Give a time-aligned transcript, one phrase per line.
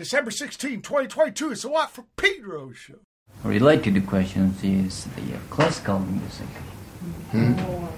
[0.00, 1.52] December 16, 2022.
[1.52, 3.00] It's a Watt from Pedro show.
[3.44, 6.46] Related to questions is the uh, classical music.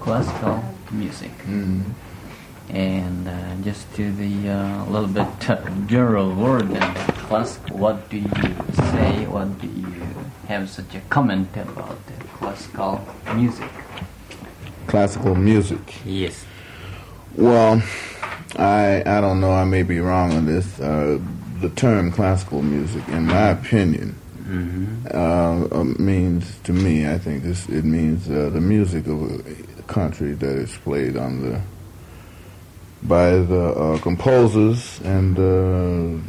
[0.01, 0.61] Classical
[0.91, 1.31] music.
[2.69, 8.17] And uh, just to the uh, little bit uh, general word and classical, what do
[8.17, 8.29] you
[8.91, 9.25] say?
[9.25, 10.03] What do you
[10.49, 12.99] have such a comment about the classical
[13.33, 13.71] music?
[14.87, 16.01] Classical music.
[16.03, 16.43] Yes.
[17.37, 17.81] Well,
[18.59, 19.53] I I don't know.
[19.53, 20.81] I may be wrong on this.
[21.63, 24.15] The term classical music, in my opinion,
[25.13, 27.07] uh, uh, means to me.
[27.07, 29.21] I think this it means uh, the music of
[29.79, 31.61] a country that is played on the
[33.03, 36.21] by the uh, composers and uh,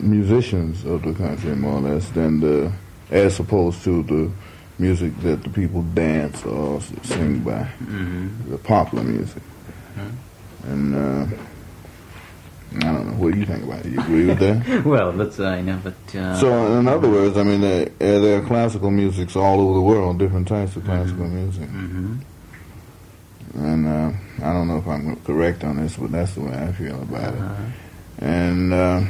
[0.00, 2.72] musicians of the country, more or less, than the
[3.12, 4.28] as opposed to the
[4.80, 7.68] music that the people dance or sing by,
[8.48, 9.42] the popular music.
[10.64, 11.26] And uh,
[12.76, 13.12] I don't know.
[13.14, 13.92] What do you think about it?
[13.92, 14.84] You agree with that?
[14.86, 18.38] Well, that's I know, but uh, so, in other words, I mean, there, uh, there
[18.42, 21.68] are classical musics all over the world, different types of classical music.
[21.68, 22.18] mhm.
[23.54, 26.72] And uh, I don't know if I'm correct on this, but that's the way I
[26.72, 27.40] feel about it.
[27.40, 27.64] Uh-huh.
[28.18, 29.04] And uh,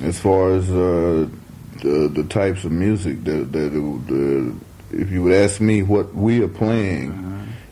[0.00, 1.28] as far as uh,
[1.82, 4.54] the, the types of music that, that the,
[4.90, 7.12] if you would ask me what we are playing,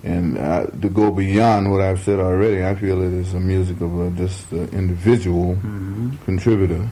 [0.06, 3.80] and uh, to go beyond what I've said already, I feel it is a music
[3.80, 5.58] of a, just an individual
[6.24, 6.88] contributor.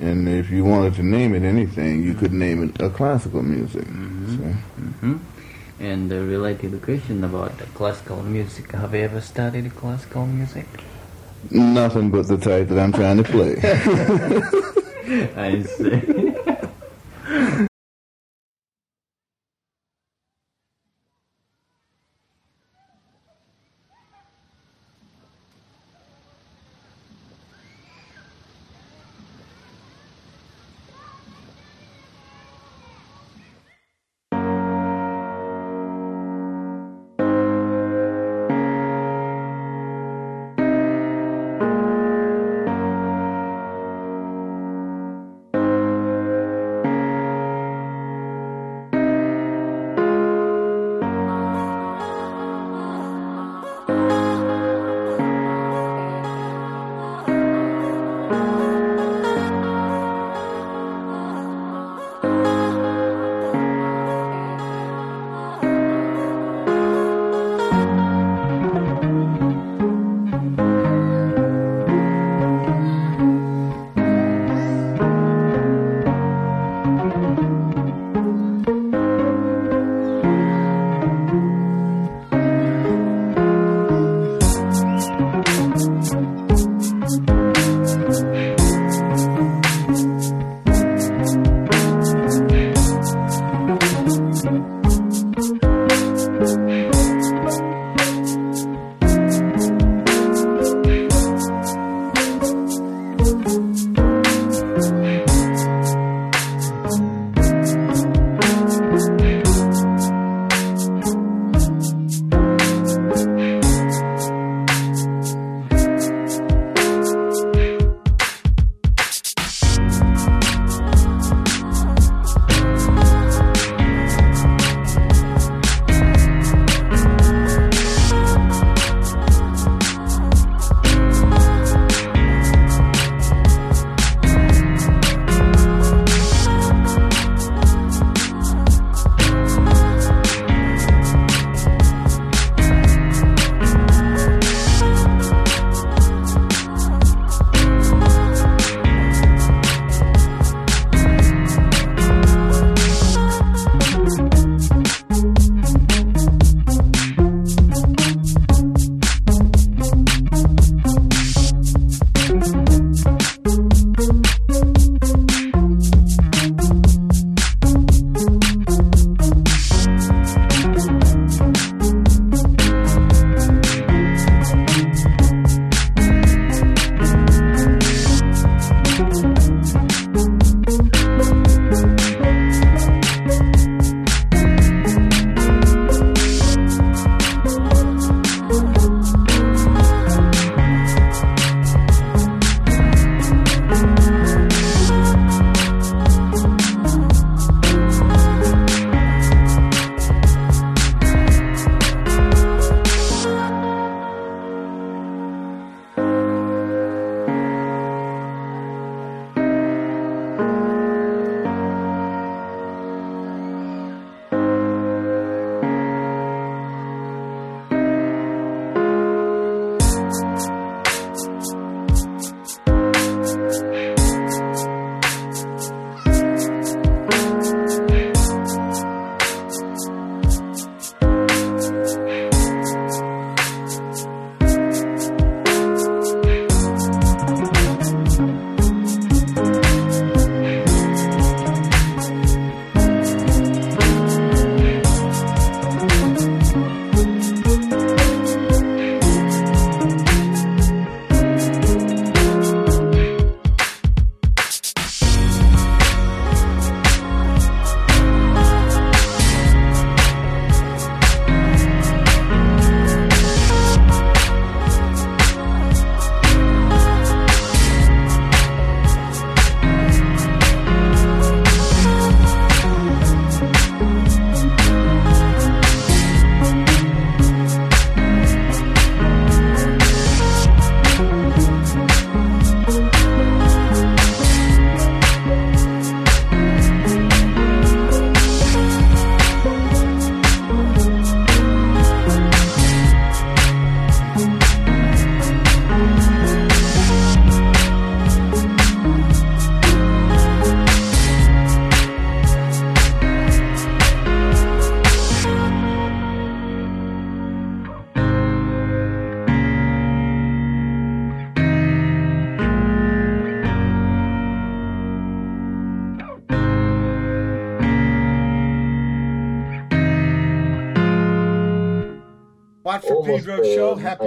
[0.00, 3.86] And if you wanted to name it anything, you could name it a classical music.
[3.86, 4.42] So,
[5.00, 5.16] hmm
[5.80, 10.66] And uh, related to question about the classical music, have you ever studied classical music?
[11.50, 13.54] nothing but the type that I'm trying to play.
[15.36, 16.20] I see.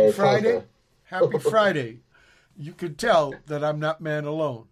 [0.07, 0.63] Happy Friday.
[1.03, 1.99] Happy Friday.
[2.57, 4.67] You could tell that I'm not man alone.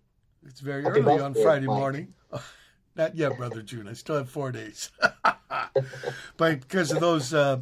[0.45, 1.77] It's very Happy early on Friday Mike.
[1.77, 2.13] morning.
[2.95, 3.87] not yet, Brother June.
[3.87, 4.91] I still have four days.
[6.37, 7.59] but because of those uh,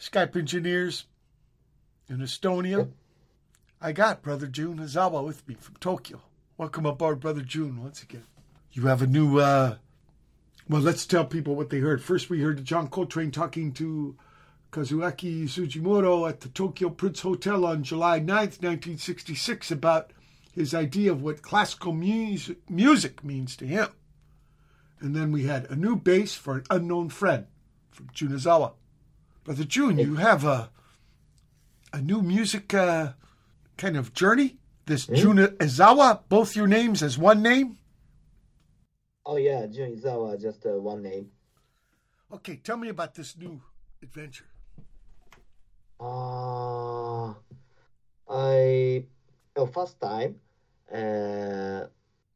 [0.00, 1.04] Skype engineers
[2.08, 2.88] in Estonia,
[3.80, 6.22] I got Brother June Izawa with me from Tokyo.
[6.56, 8.24] Welcome aboard, Brother June, once again.
[8.72, 9.38] You have a new.
[9.38, 9.76] Uh,
[10.66, 12.02] well, let's tell people what they heard.
[12.02, 14.16] First, we heard John Coltrane talking to
[14.72, 20.12] Kazuaki Tsujimoto at the Tokyo Prince Hotel on July 9th, 1966, about
[20.54, 23.88] his idea of what classical music, music means to him.
[24.98, 27.46] And then we had a new bass for an unknown friend
[27.90, 28.72] from Junizawa.
[29.44, 30.70] Brother June, you have a
[31.92, 33.12] a new music uh,
[33.76, 34.56] kind of journey.
[34.86, 37.76] This Juna Izawa, both your names as one name.
[39.26, 41.30] Oh yeah, Jun Izawa, just uh, one name.
[42.32, 43.60] Okay, tell me about this new
[44.02, 44.46] adventure.
[46.02, 47.32] Uh,
[48.28, 49.04] I
[49.56, 50.40] uh, first time,
[50.92, 51.86] uh,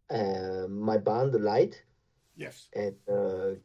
[0.09, 1.83] uh, my band Lite
[2.37, 2.69] Yes.
[2.75, 3.59] and uh,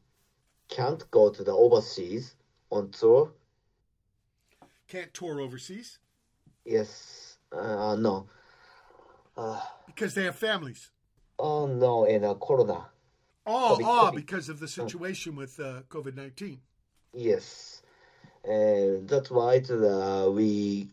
[0.69, 2.36] can't go to the overseas
[2.71, 3.31] on tour.
[4.88, 6.00] Can't tour overseas
[6.65, 8.27] Yes, uh, no.
[9.38, 10.89] Uh, because they have families.
[11.38, 12.88] oh no, in uh, Corona.
[13.45, 14.15] Oh, oh, Covid.
[14.15, 16.59] because of the situation with uh, COVID 19.
[17.13, 17.81] Yes,
[18.44, 20.90] and that's why the, we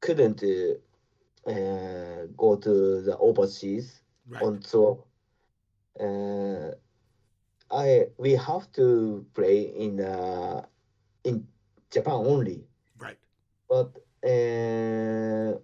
[0.00, 4.42] couldn't uh, uh, go to the overseas Right.
[4.42, 5.04] on tour.
[5.98, 6.72] Uh,
[7.70, 10.66] I we have to play in uh,
[11.24, 11.46] in
[11.90, 12.66] Japan only,
[12.98, 13.18] Right.
[13.68, 15.58] but uh,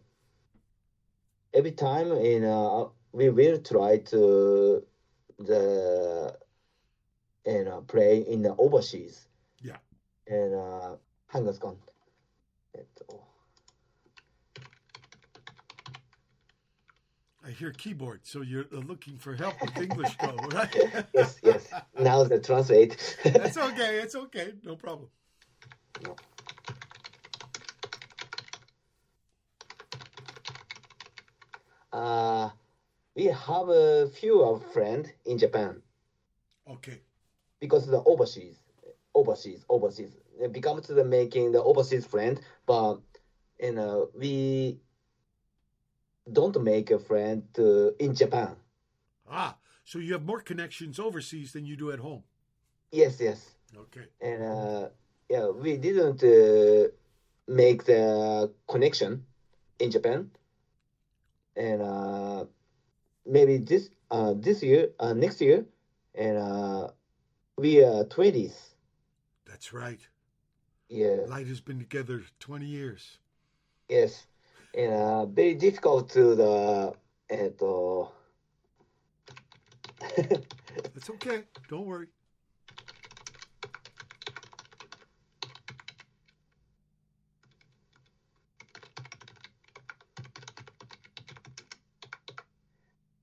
[1.52, 4.84] every time in uh, we will try to
[5.38, 6.36] the
[7.44, 9.28] and uh, play in the overseas
[10.27, 10.35] Yeah.
[10.35, 11.77] And uh, ハンガースコン。
[12.73, 13.23] えっと、
[17.43, 20.69] I hear keyboard, so you're uh, looking for help with English, though, right?
[21.13, 21.71] yes, yes.
[21.99, 22.97] Now the translate.
[23.23, 23.99] That's okay.
[23.99, 24.53] It's okay.
[24.63, 25.09] No problem.
[31.91, 32.49] uh,
[33.15, 35.81] we have a few of friend in Japan
[36.67, 37.01] Okay.
[37.59, 38.57] because the overseas,
[39.14, 40.16] overseas, overseas.
[40.40, 43.00] It becomes the making the overseas friend, but
[43.60, 44.78] you know we
[46.30, 48.56] don't make a friend uh, in Japan.
[49.30, 52.22] Ah, so you have more connections overseas than you do at home.
[52.92, 53.50] Yes, yes.
[53.76, 54.06] Okay.
[54.20, 54.88] and uh,
[55.28, 56.88] yeah, we didn't uh,
[57.48, 59.24] make the connection
[59.80, 60.30] in Japan,
[61.56, 62.44] and uh,
[63.26, 65.66] maybe this uh, this year, uh, next year,
[66.14, 66.88] and uh,
[67.58, 68.73] we are twenties.
[69.64, 70.00] That's right.
[70.90, 71.24] Yeah.
[71.26, 73.16] Lite has been together 20 years.
[73.88, 74.26] Yes.
[74.76, 76.92] And uh, very difficult to the.
[77.30, 78.04] Uh,
[80.94, 81.44] it's okay.
[81.68, 82.08] Don't worry.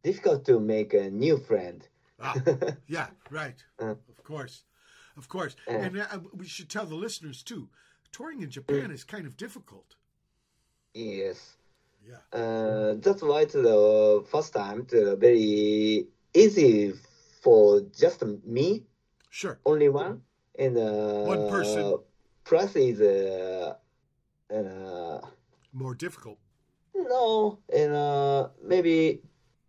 [0.02, 1.88] Difficult to make a new friend.
[2.20, 2.34] ah,
[2.88, 3.64] yeah, right.
[3.80, 4.64] Uh, of course.
[5.18, 5.56] Of course.
[5.68, 5.72] Uh.
[5.72, 7.70] And uh, we should tell the listeners, too.
[8.12, 9.96] Touring in Japan is kind of difficult.
[10.94, 11.58] Yes.
[12.06, 12.18] Yeah.
[12.38, 16.94] Uh, that's why it's the first time it's very easy
[17.42, 18.84] for just me,
[19.30, 19.60] Sure.
[19.66, 20.22] only one,
[20.58, 21.98] and uh, One person.
[22.44, 23.76] Plus is uh,
[24.54, 25.22] uh,
[25.74, 26.38] More difficult.
[26.96, 29.22] no, and uh, maybe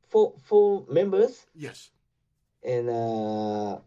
[0.08, 1.90] four four members, Yes.
[2.64, 3.78] and uh,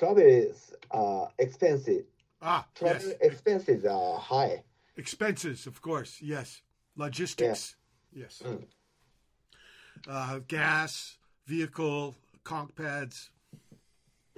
[0.00, 2.04] travel is uh, expensive.
[2.40, 3.16] Ah, Travel yes.
[3.20, 4.64] expenses are high.
[4.96, 6.22] Expenses, of course.
[6.22, 6.62] Yes.
[6.96, 7.76] Logistics.
[8.12, 8.42] Yes.
[8.44, 8.64] Mm.
[10.08, 12.14] Uh, gas, vehicle,
[12.44, 13.30] conch pads.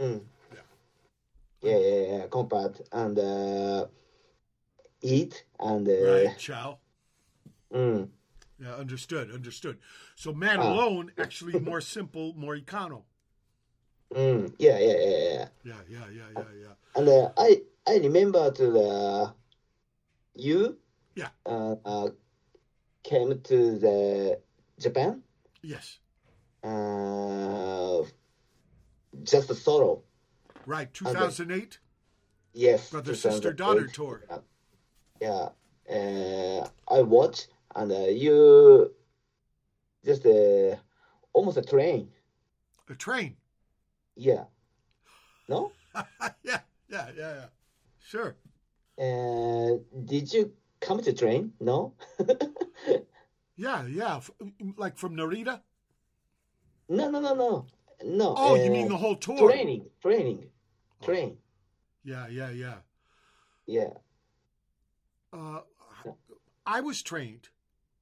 [0.00, 0.22] Mm.
[1.62, 2.26] Yeah, yeah, yeah.
[2.26, 3.86] Compact and uh,
[5.00, 6.38] eat and uh, Right.
[6.38, 6.78] Chow.
[7.72, 8.08] mm,
[8.58, 9.30] Yeah, understood.
[9.30, 9.78] Understood.
[10.16, 10.72] So man Ah.
[10.72, 13.04] alone, actually more simple, more econo.
[14.14, 15.48] Mm, yeah, yeah, yeah, yeah.
[15.64, 16.74] Yeah, yeah, yeah, yeah, yeah.
[16.96, 19.34] And uh, I I remember to the
[20.34, 20.78] you
[21.14, 21.28] Yeah.
[21.46, 22.08] uh, uh,
[23.02, 24.40] came to the
[24.78, 25.22] Japan
[25.62, 25.98] Yes.
[26.64, 28.02] uh,
[29.22, 30.02] just a solo.
[30.66, 30.92] Right.
[30.92, 31.78] 2008.
[32.54, 33.94] Yes, Brother, sister, daughter 2008.
[33.94, 34.22] tour.
[35.20, 35.48] Yeah,
[35.88, 38.92] uh, I watch and uh, you
[40.04, 40.76] just uh,
[41.32, 42.10] almost a train.
[42.88, 43.36] A train.
[44.16, 44.44] Yeah.
[45.48, 45.72] No?
[46.42, 47.46] yeah, yeah, yeah, yeah.
[48.00, 48.36] Sure.
[48.98, 51.52] Uh, did you come to train?
[51.60, 51.94] No?
[53.54, 54.16] Yeah, yeah.
[54.16, 54.30] F-
[54.76, 55.60] Like from Narita?
[56.88, 57.66] no, no, no, no.
[58.02, 58.34] No.
[58.36, 59.50] Oh, you uh, mean the whole tour?
[59.50, 60.46] training, training,
[61.02, 61.36] train.
[62.02, 62.74] Yeah, yeah, yeah.
[63.66, 63.90] Yeah.
[65.32, 65.60] Uh,
[66.66, 67.50] I was trained.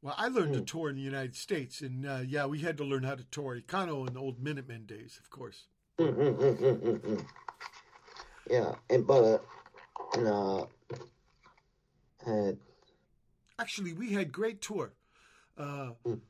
[0.02, 0.64] Well, I learned to Hmm.
[0.64, 3.60] tour in the United States, and uh, yeah, we had to learn how to tour
[3.60, 5.66] Econo in the old Minutemen days, of course.
[6.00, 7.26] Mm, mm, mm, mm, mm, mm.
[8.48, 9.38] Yeah, and but uh,
[10.16, 10.28] and,
[12.26, 12.52] uh,
[13.58, 14.94] Actually, we had great tour.
[15.58, 16.20] Uh, Mm.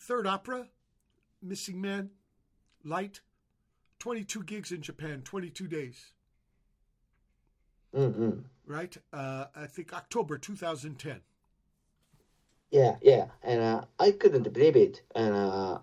[0.00, 0.66] Third Opera,
[1.40, 2.10] Missing Men,
[2.82, 3.20] Lite,
[4.00, 6.12] 22 gigs in Japan, 22 days,
[7.94, 8.44] mm, mm.
[8.66, 8.96] right?
[9.12, 11.20] Uh, I think October 2010.
[12.72, 15.78] yeah, yeah, and uh, I couldn't believe it, and uh,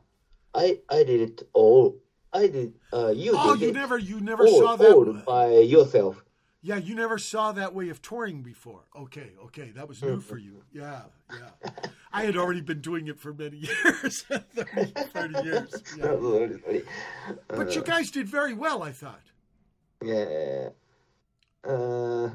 [0.53, 1.95] I I did it all.
[2.33, 2.73] I did.
[2.93, 5.23] Uh, you Oh, did you it never, you never all, saw that.
[5.25, 6.23] by yourself.
[6.61, 8.81] Yeah, you never saw that way of touring before.
[8.95, 10.63] Okay, okay, that was new for you.
[10.73, 11.69] Yeah, yeah.
[12.11, 15.83] I had already been doing it for many years, 30, 30 years.
[15.97, 16.79] Yeah.
[17.47, 19.21] But you guys did very well, I thought.
[20.03, 20.69] Yeah.
[21.63, 22.29] Uh,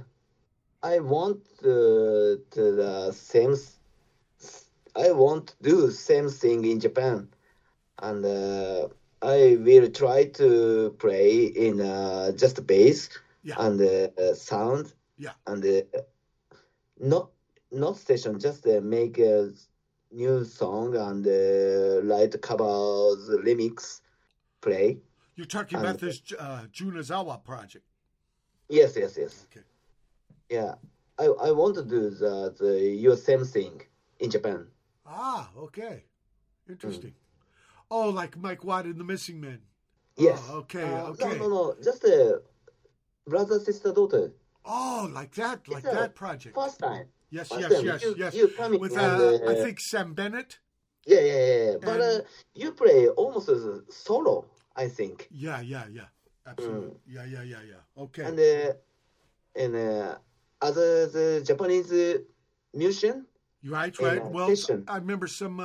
[0.83, 3.55] I want uh, to the same.
[4.97, 7.29] I want to do same thing in Japan,
[7.99, 8.89] and uh,
[9.23, 13.09] I will try to play in uh, just bass
[13.45, 13.55] Yeah.
[13.59, 14.93] and uh, sound.
[15.17, 15.33] Yeah.
[15.47, 16.01] And uh,
[16.99, 17.31] not
[17.71, 19.51] not session, just uh, make a
[20.11, 24.01] new song and uh, write covers, remix,
[24.61, 24.99] play.
[25.37, 27.85] You're talking And- about this uh, Junizawa project.
[28.69, 29.47] Yes, yes, yes.
[29.51, 29.65] Okay.
[30.51, 30.75] Yeah,
[31.19, 33.83] I, I want to do the, the your same thing
[34.19, 34.67] in Japan.
[35.07, 36.05] Ah, okay.
[36.69, 37.15] Interesting.
[37.95, 39.59] Oh, like Mike Watt in The Missing Men.
[40.17, 40.41] Yes.
[40.49, 41.37] Oh, okay, Uh, okay.
[41.37, 41.77] No, no, no.
[41.85, 42.41] Just a
[43.27, 44.33] brother, sister, daughter.
[44.65, 46.55] Oh, like that, like It's that project.
[46.55, 47.07] First time.
[47.29, 47.85] Yes, first yes, time.
[47.85, 48.35] yes, you, yes.
[48.35, 50.59] You coming With, and, uh, I uh, think Sam Bennett.
[51.05, 51.65] Yeah, yeah, yeah.
[51.65, 51.77] yeah.
[51.83, 55.29] But and- uh, you play almost as a solo, I think.
[55.31, 56.09] Yeah, yeah, yeah.
[56.47, 56.97] Absolutely.
[57.07, 58.03] Yeah, yeah, yeah, yeah.
[58.05, 58.23] Okay.
[58.23, 58.29] Mm.
[58.29, 58.73] And uh,
[59.63, 60.15] and uh,
[60.63, 62.19] other the Japanese uh,
[62.73, 63.27] musician.
[63.63, 64.25] right, right.
[64.25, 64.85] Well, session.
[64.89, 65.61] I remember some.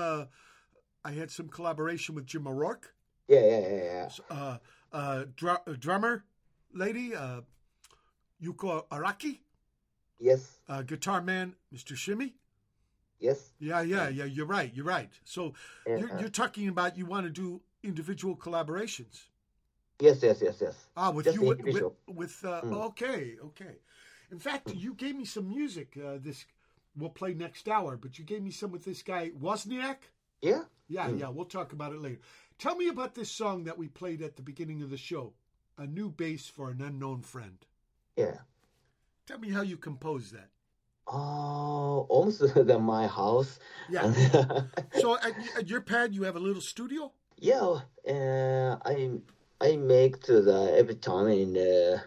[1.08, 2.94] I had some collaboration with Jim O'Rourke,
[3.30, 3.84] Yeah, yeah, yeah,
[4.30, 4.36] yeah.
[4.38, 4.58] uh,
[4.92, 6.26] uh, dr- uh, drummer
[6.74, 7.42] lady uh,
[8.44, 9.40] Yuko Araki,
[10.20, 11.96] Yes, uh, guitar man Mr.
[11.96, 12.36] Shimmy.
[13.20, 13.54] yes.
[13.60, 14.26] Yeah, yeah, yeah.
[14.26, 14.70] You're right.
[14.76, 15.10] You're right.
[15.24, 15.54] So
[15.86, 19.30] you're, Uh, you're talking about you want to do individual collaborations.
[20.02, 20.76] yes, yes, yes, yes.
[20.98, 22.86] Ah, with Just you with, with, with uh, Mm.
[22.90, 23.76] okay, okay.
[24.30, 25.96] In fact, you gave me some music.
[25.96, 26.46] Uh, this
[26.98, 30.00] we'll play next hour, but you gave me some with this guy Wozniak.
[30.42, 30.64] Yeah.
[30.88, 31.30] Yeah, yeah.
[31.30, 32.20] We'll talk about it later.
[32.58, 35.34] Tell me about this song that we played at the beginning of the show,
[35.78, 37.58] "A New Bass for an Unknown Friend."
[38.16, 38.40] Yeah.
[39.26, 40.50] Tell me how you composed that.
[41.08, 43.60] Oh, almost than my house.
[43.90, 44.12] Yeah.
[45.00, 47.12] So at, at your pad, you have a little studio.
[47.38, 49.12] yeah, uh, I
[49.62, 52.00] I make the every time in uh,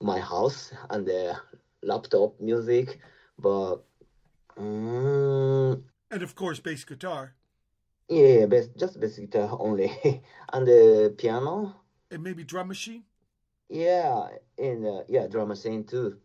[0.00, 1.36] my house and the
[1.82, 2.98] laptop music,
[3.38, 3.84] but
[4.56, 7.34] um, And of course, bass guitar
[8.08, 9.90] yeah, bas just basic guitar only,
[10.52, 11.74] and the piano.
[12.10, 13.04] and maybe drum machine.
[13.68, 16.18] Yeah, and uh, yeah, drum machine too.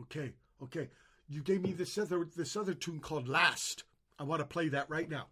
[0.00, 0.88] Okay, okay.
[1.28, 3.84] You gave me this other this other tune called "Last."
[4.18, 5.28] I want to play that right now.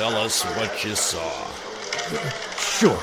[0.00, 1.30] Tell us what you saw?
[2.56, 3.02] Sure.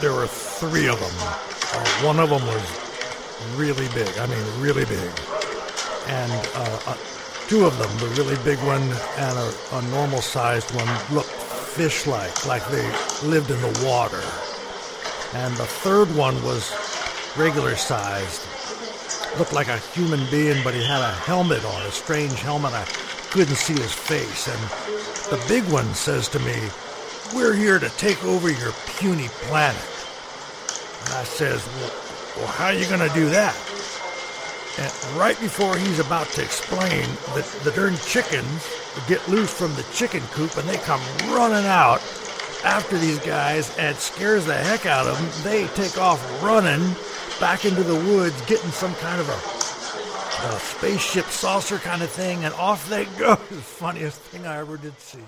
[0.00, 1.14] There were three of them.
[1.22, 4.08] Uh, one of them was really big.
[4.18, 5.12] I mean, really big.
[6.08, 6.96] And uh, uh,
[7.46, 12.08] two of them, the really big one and a, a normal sized one, looked fish
[12.08, 12.82] like, like they
[13.22, 14.24] lived in the water.
[15.38, 16.74] And the third one was
[17.36, 18.42] regular sized.
[19.38, 22.72] Looked like a human being, but he had a helmet on, a strange helmet.
[22.72, 22.84] I
[23.30, 24.48] couldn't see his face.
[24.48, 24.97] And
[25.30, 26.56] the big one says to me,
[27.34, 29.80] We're here to take over your puny planet.
[31.04, 31.66] And I says,
[32.36, 33.54] Well, how are you going to do that?
[34.78, 37.02] And right before he's about to explain,
[37.34, 38.66] the, the darn chickens
[39.06, 42.00] get loose from the chicken coop and they come running out
[42.64, 45.44] after these guys and scares the heck out of them.
[45.44, 46.94] They take off running
[47.40, 49.57] back into the woods, getting some kind of a,
[50.44, 53.34] a spaceship saucer kind of thing, and off they go.
[53.50, 55.18] the funniest thing I ever did see.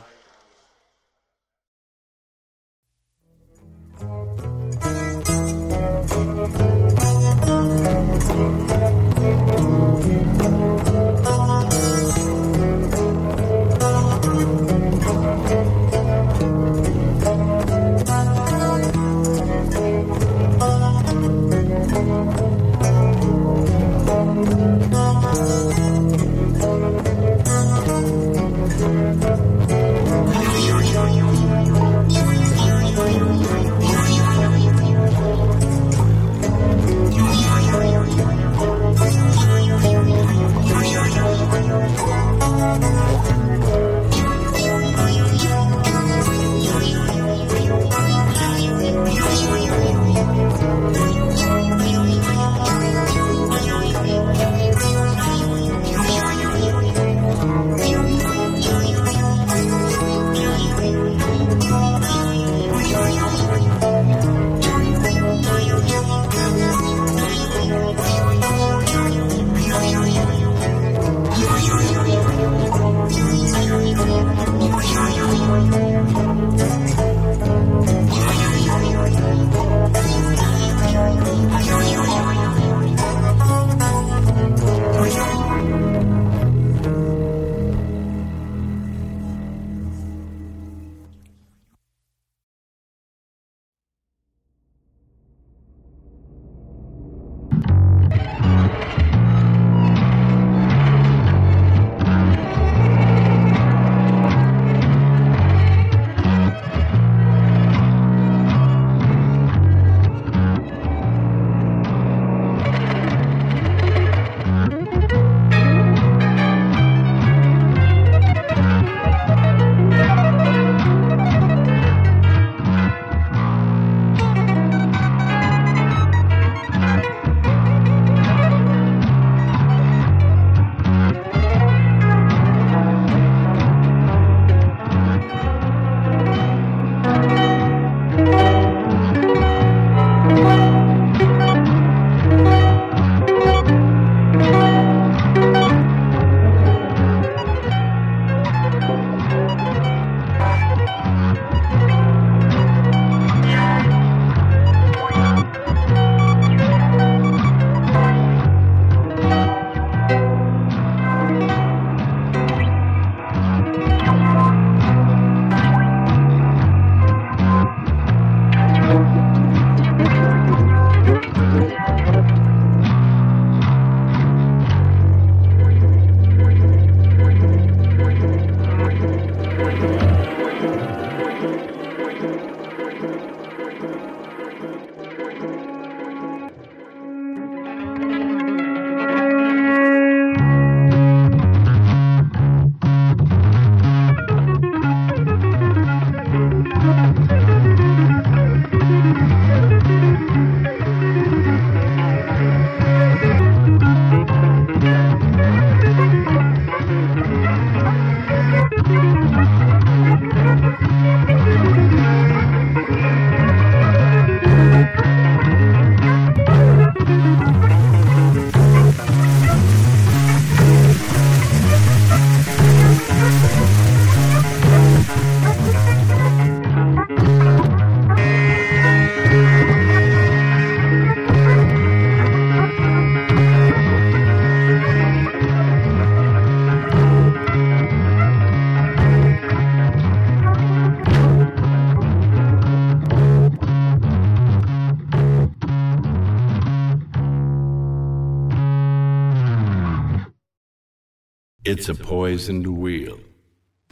[251.80, 253.18] It's a poisoned wheel.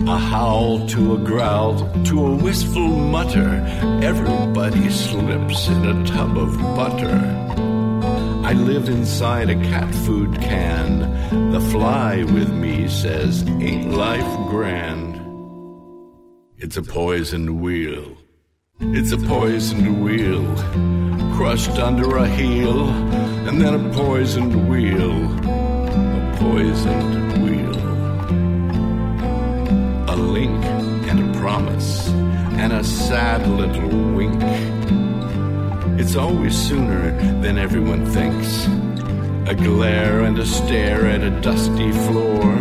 [0.00, 3.48] A howl to a growl to a wistful mutter.
[4.02, 7.18] Everybody slips in a tub of butter.
[8.44, 11.50] I live inside a cat food can.
[11.50, 15.14] The fly with me says, Ain't life grand?
[16.58, 18.18] It's a poisoned wheel.
[18.80, 20.44] It's a poisoned wheel.
[21.38, 22.90] Crushed under a heel,
[23.48, 25.57] and then a poisoned wheel.
[26.38, 27.76] Poisoned wheel.
[30.08, 30.64] A link
[31.10, 32.08] and a promise,
[32.60, 34.40] and a sad little wink.
[36.00, 37.10] It's always sooner
[37.42, 38.66] than everyone thinks.
[39.48, 42.56] A glare and a stare at a dusty floor.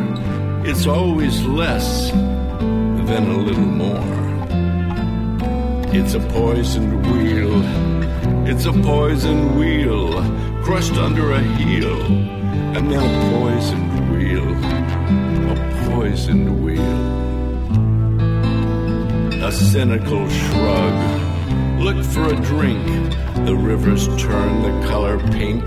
[0.65, 4.17] It's always less than a little more.
[5.93, 7.61] It's a poisoned wheel.
[8.47, 10.36] It's a poisoned wheel.
[10.67, 12.01] Crushed under a heel.
[12.75, 12.99] And a
[13.31, 14.49] poisoned wheel.
[15.49, 15.55] A
[15.89, 16.81] poisoned wheel.
[19.45, 21.79] A cynical shrug.
[21.79, 22.85] Look for a drink.
[23.45, 25.65] The rivers turn the color pink.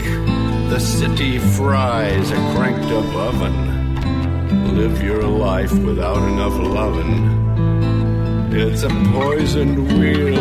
[0.69, 4.77] The city fries a cranked up oven.
[4.77, 8.53] Live your life without enough lovin'.
[8.53, 10.37] It's a poisoned wheel.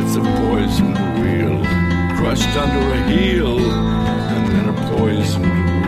[0.00, 1.81] It's a poisoned wheel.
[2.22, 3.58] Crushed under a heel.
[3.58, 5.81] And then a poisoned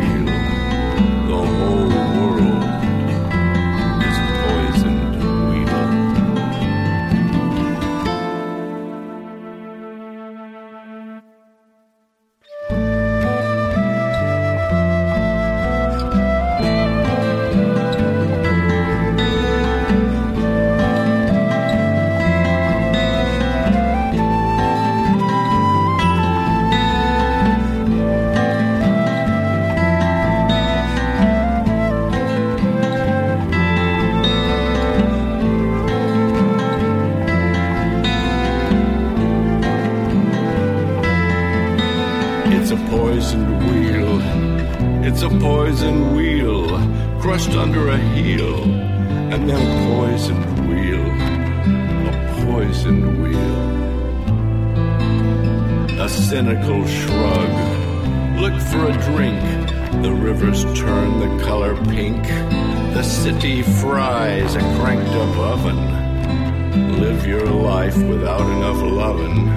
[67.95, 69.49] life without enough lovin'.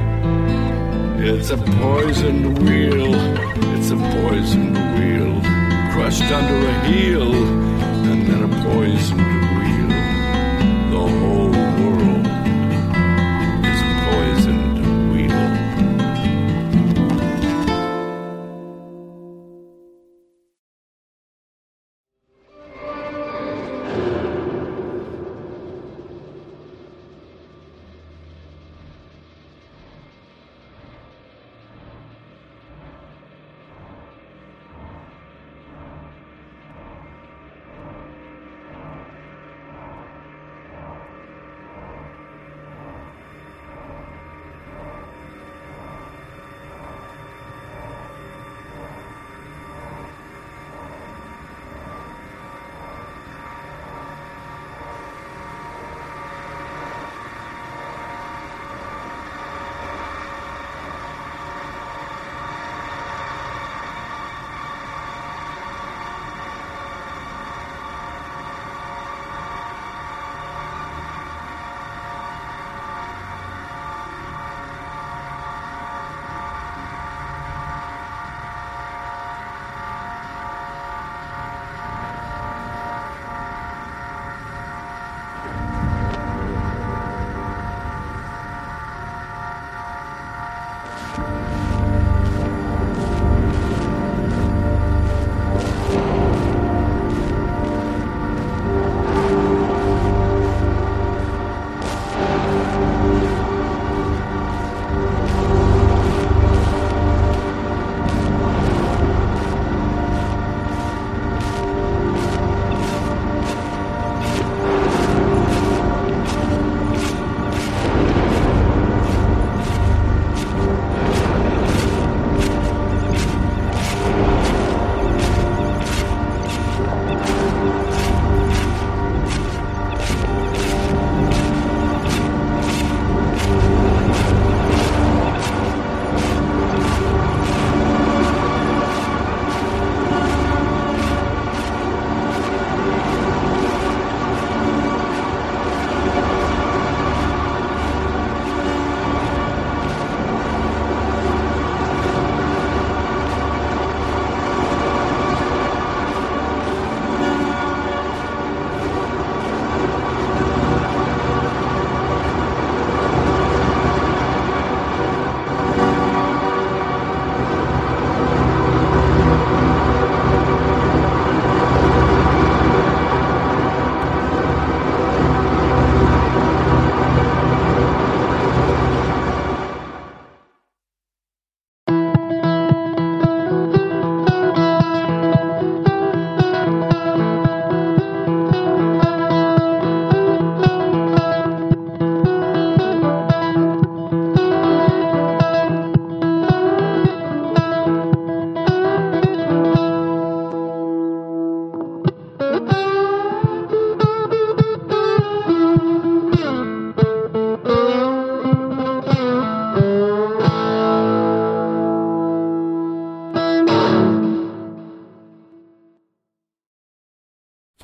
[1.19, 3.13] It's a poisoned wheel.
[3.75, 5.41] It's a poisoned wheel.
[5.91, 7.33] Crushed under a heel.
[7.33, 9.36] And then a poisoned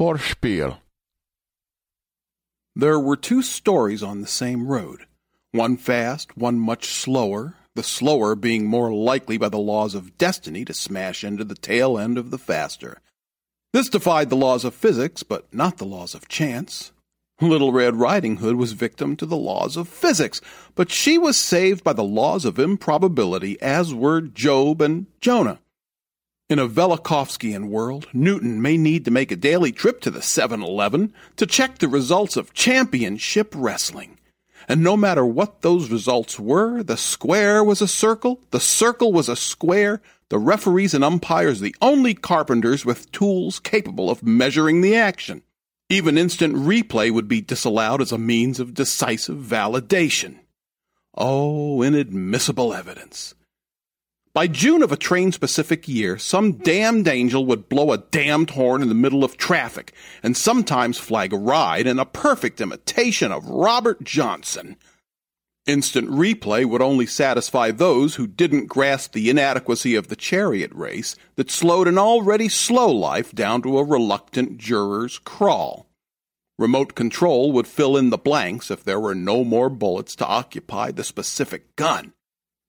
[0.04, 0.80] Vorspiel.
[2.76, 5.06] There were two stories on the same road,
[5.54, 10.66] one fast, one much slower, the slower being more likely by the laws of destiny
[10.66, 13.00] to smash into the tail end of the faster.
[13.72, 16.92] This defied the laws of physics, but not the laws of chance.
[17.40, 20.42] Little Red Riding Hood was victim to the laws of physics,
[20.76, 25.60] but she was saved by the laws of improbability, as were Job and Jonah.
[26.54, 30.62] In a Velikovskian world, Newton may need to make a daily trip to the 7
[30.62, 34.20] Eleven to check the results of championship wrestling.
[34.68, 39.30] And no matter what those results were, the square was a circle, the circle was
[39.30, 44.96] a square, the referees and umpires the only carpenters with tools capable of measuring the
[44.96, 45.42] action.
[45.90, 50.38] Even instant replay would be disallowed as a means of decisive validation.
[51.16, 53.34] Oh, inadmissible evidence.
[54.34, 58.82] By June of a train specific year, some damned angel would blow a damned horn
[58.82, 63.48] in the middle of traffic, and sometimes flag a ride in a perfect imitation of
[63.48, 64.76] Robert Johnson.
[65.68, 71.16] Instant replay would only satisfy those who didn't grasp the inadequacy of the chariot race
[71.36, 75.92] that slowed an already slow life down to a reluctant juror's crawl.
[76.58, 80.90] Remote control would fill in the blanks if there were no more bullets to occupy
[80.90, 82.14] the specific gun.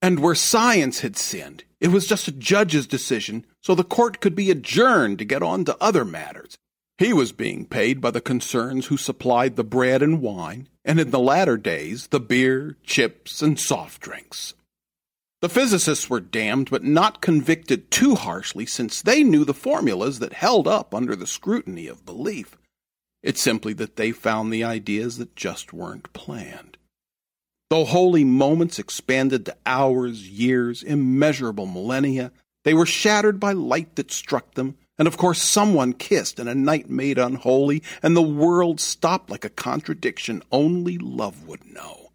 [0.01, 4.35] And where science had sinned, it was just a judge's decision, so the court could
[4.35, 6.57] be adjourned to get on to other matters.
[6.97, 11.11] He was being paid by the concerns who supplied the bread and wine, and in
[11.11, 14.53] the latter days, the beer, chips, and soft drinks.
[15.41, 20.33] The physicists were damned, but not convicted too harshly, since they knew the formulas that
[20.33, 22.57] held up under the scrutiny of belief.
[23.21, 26.74] It's simply that they found the ideas that just weren't planned.
[27.69, 32.31] Though holy moments expanded to hours, years, immeasurable millennia,
[32.63, 36.55] they were shattered by light that struck them, and of course someone kissed and a
[36.55, 42.11] night made unholy, and the world stopped like a contradiction only love would know.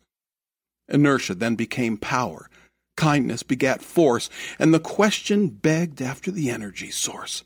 [0.88, 2.48] Inertia then became power,
[2.96, 7.44] kindness begat force, and the question begged after the energy source.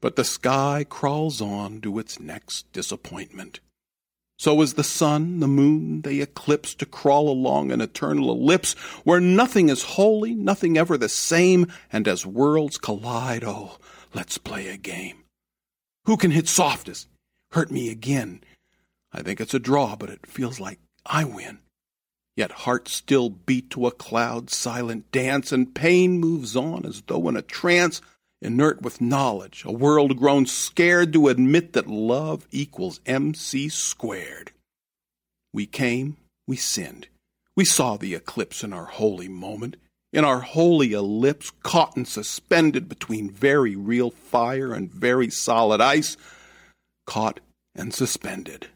[0.00, 3.60] But the sky crawls on to its next disappointment.
[4.38, 8.74] So is the sun, the moon, they eclipse to crawl along an eternal ellipse
[9.04, 13.78] where nothing is holy, nothing ever the same, and as worlds collide, oh,
[14.12, 15.24] let's play a game.
[16.04, 17.08] Who can hit softest?
[17.52, 18.42] Hurt me again.
[19.12, 21.60] I think it's a draw, but it feels like I win.
[22.36, 27.26] Yet hearts still beat to a cloud silent dance, and pain moves on as though
[27.28, 28.02] in a trance
[28.42, 34.52] inert with knowledge, a world grown scared to admit that love equals MC squared.
[35.52, 36.16] We came,
[36.46, 37.08] we sinned.
[37.56, 39.76] We saw the eclipse in our holy moment,
[40.12, 46.16] in our holy ellipse, caught and suspended between very real fire and very solid ice,
[47.06, 47.40] caught
[47.74, 48.68] and suspended.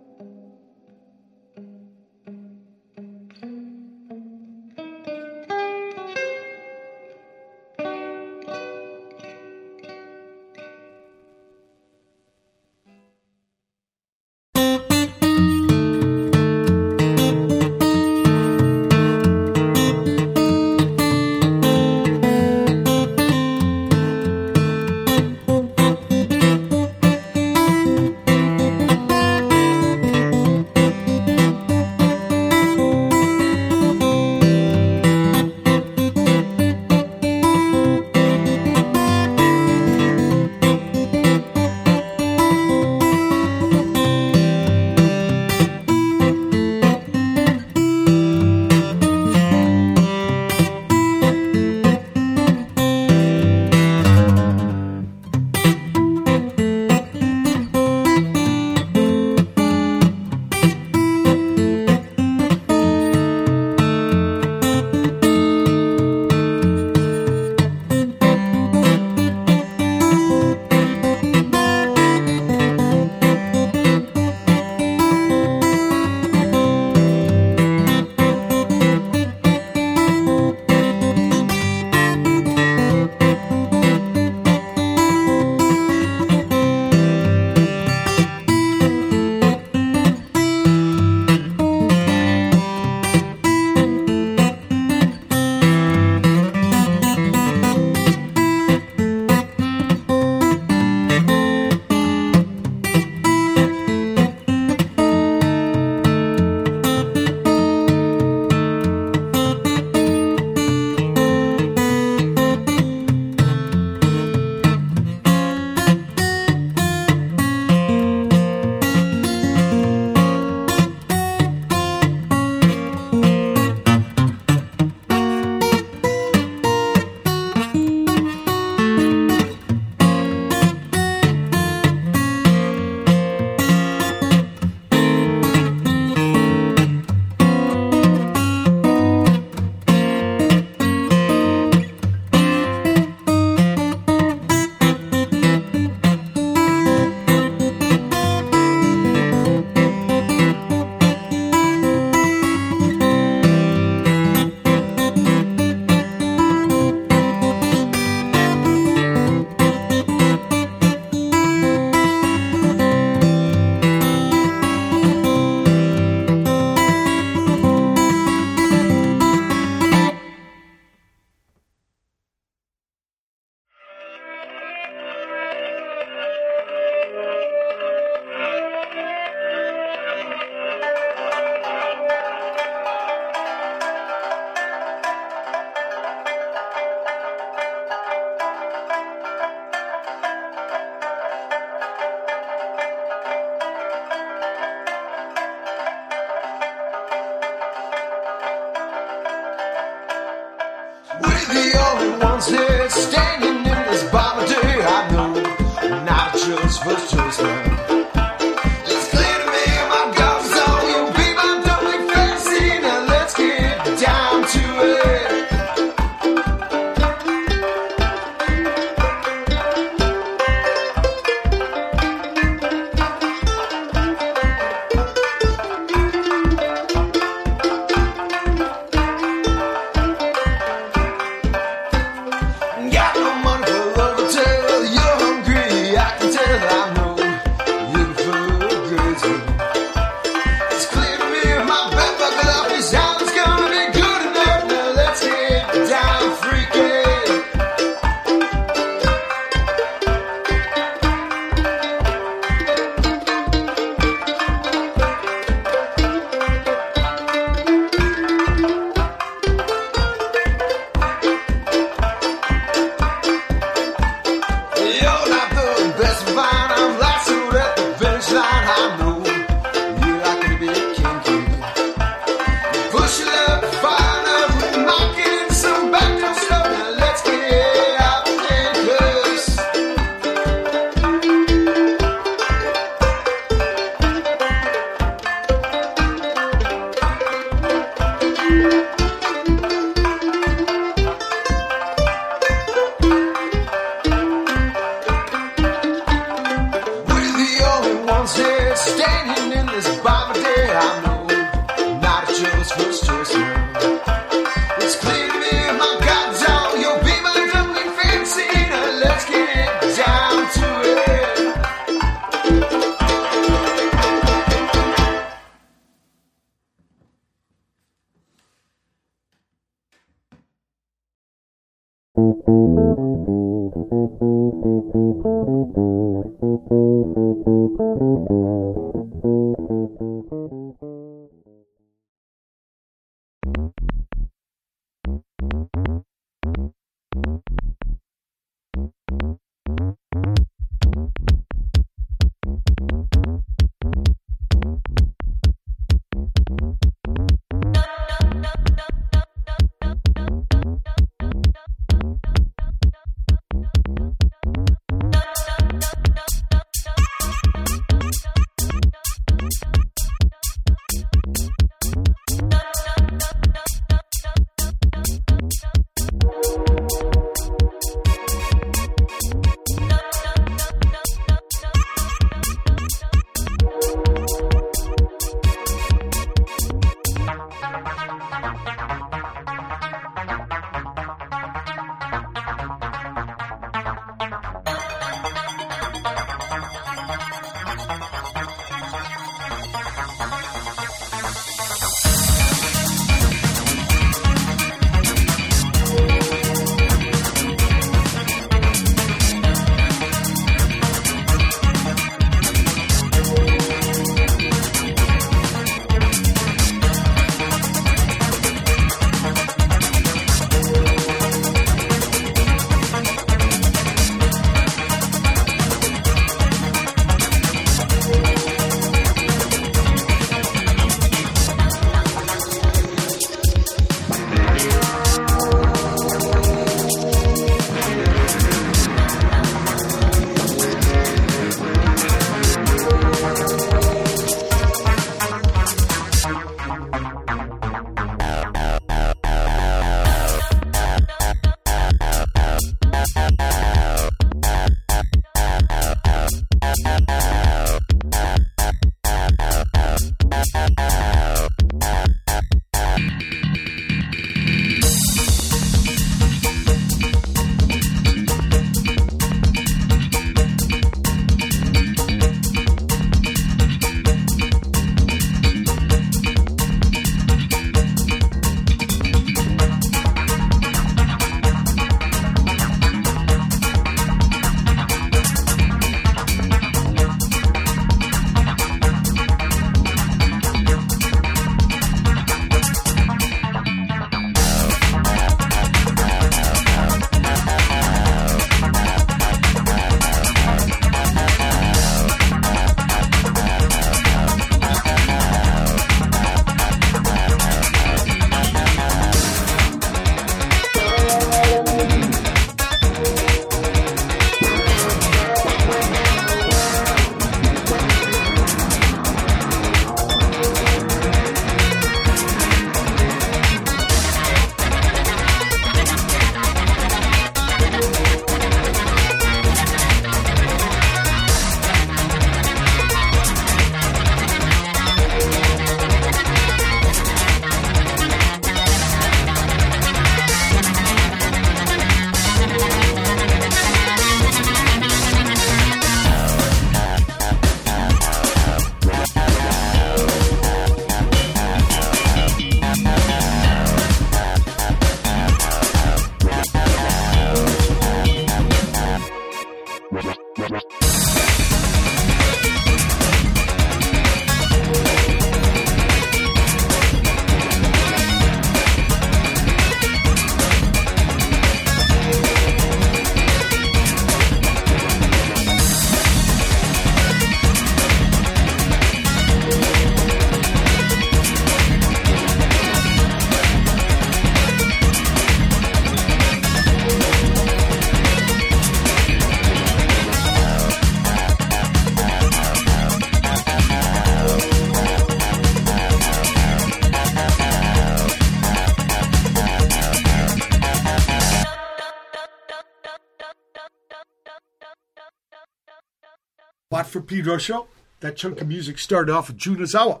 [596.88, 597.68] For Pedro show.
[598.00, 600.00] That chunk of music started off with Junizawa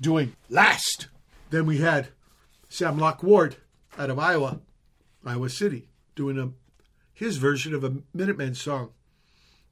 [0.00, 1.08] doing Last.
[1.50, 2.08] Then we had
[2.68, 3.56] Sam Locke Ward
[3.98, 4.60] out of Iowa,
[5.24, 6.50] Iowa City, doing a
[7.12, 8.90] his version of a Minutemen song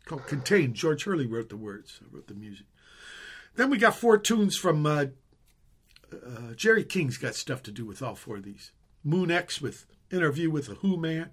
[0.05, 0.75] called Contained.
[0.75, 2.67] George Hurley wrote the words, wrote the music.
[3.57, 5.07] Then we got four tunes from uh,
[6.13, 8.71] uh, Jerry King's got stuff to do with all four of these.
[9.03, 11.31] Moon X with Interview with a Hooman.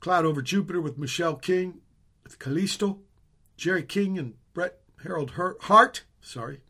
[0.00, 1.80] Cloud Over Jupiter with Michele King,
[2.44, 2.98] Callisto.
[3.56, 6.60] Jerry King and Bret Harold Hart, sorry,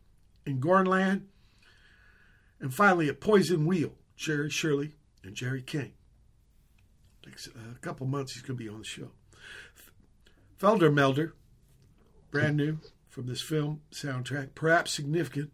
[0.47, 1.23] in Gornland.
[2.61, 4.95] And finally, a Poison Wheel, Jerry Shirley
[5.25, 5.95] and Jerry King.
[7.27, 9.11] Next, a couple months, he's going to be on the show.
[10.61, 11.33] Feldermelder,
[12.31, 15.51] brand new from this film soundtrack, perhaps significant.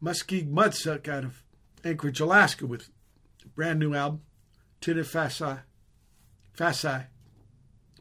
[0.00, 1.42] Muskeg Mudsuck out of
[1.82, 2.90] Anchorage, Alaska, with
[3.56, 4.20] brand new album,
[4.80, 5.62] Tine Fasaigh.
[6.56, 7.06] Fasaigh.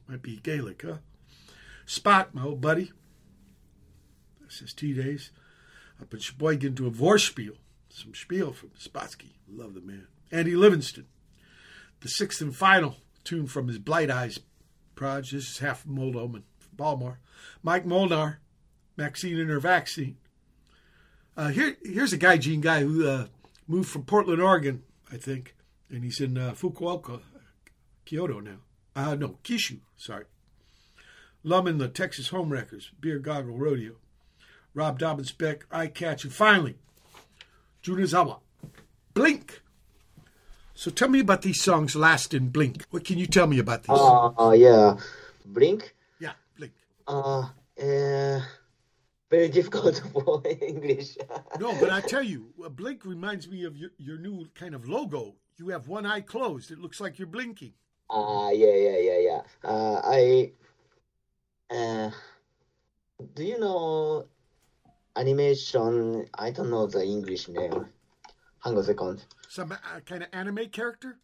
[0.07, 0.97] Might be Gaelic, huh?
[1.85, 2.91] Spot, my old buddy.
[4.43, 5.31] This is two Days.
[6.01, 7.57] Up in Sheboygan to a Vorspiel.
[7.89, 9.33] Some spiel from Spotsky.
[9.47, 10.07] Love the man.
[10.31, 11.07] Andy Livingston.
[12.01, 14.39] The sixth and final tune from his Blight Eyes
[14.95, 15.33] project.
[15.33, 17.19] This is half from Old Omen from Baltimore.
[17.63, 18.39] Mike Molnar,
[18.97, 20.17] Maxine and her vaccine.
[21.37, 23.27] Uh, here, here's a guy, Gene Guy, who uh,
[23.67, 25.55] moved from Portland, Oregon, I think,
[25.89, 27.21] and he's in uh, Fukuoka,
[28.05, 28.57] Kyoto now.
[28.95, 30.25] Uh, no, Kishu, sorry.
[31.43, 33.95] Lum and the Texas Home Wreckers, Beer Goggle Rodeo.
[34.75, 36.75] Rob Daubenspeck, Eye Catch, and finally,
[37.81, 38.39] Junizawa,
[39.13, 39.61] Blink.
[40.73, 42.85] So tell me about these songs, Last and Blink.
[42.89, 43.97] What can you tell me about these?
[43.97, 44.97] Uh, uh yeah.
[45.45, 45.95] Blink?
[46.19, 46.73] Yeah, Blink.
[47.07, 47.47] Uh,
[47.81, 48.41] uh
[49.31, 51.17] very difficult for English.
[51.59, 55.35] no, but I tell you, Blink reminds me of your, your new kind of logo.
[55.57, 56.69] You have one eye closed.
[56.69, 57.73] It looks like you're blinking.
[58.09, 59.41] Ah, uh, yeah, yeah, yeah, yeah.
[59.63, 60.51] Uh, I,
[61.71, 62.11] uh,
[63.33, 64.27] do you know
[65.15, 66.27] animation?
[66.37, 67.89] I don't know the English name.
[68.63, 69.25] Hang on a second.
[69.49, 71.17] Some uh, kind of anime character?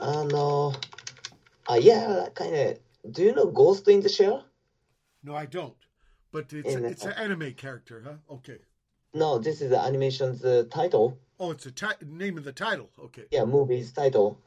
[0.00, 0.74] Uh, no.
[1.68, 2.78] Uh, yeah, kind of.
[3.12, 4.44] Do you know Ghost in the Shell?
[5.22, 5.74] No, I don't.
[6.32, 8.34] But it's a, it's an anime character, huh?
[8.34, 8.58] Okay.
[9.14, 11.18] No, this is the animation's uh, title.
[11.38, 12.90] Oh, it's the ti- name of the title.
[12.98, 13.24] Okay.
[13.30, 14.40] Yeah, movie's title.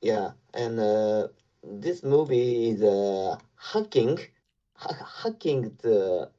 [0.00, 1.28] Yeah, and uh,
[1.62, 4.18] this movie is uh, hacking,
[4.74, 6.30] ha- hacking the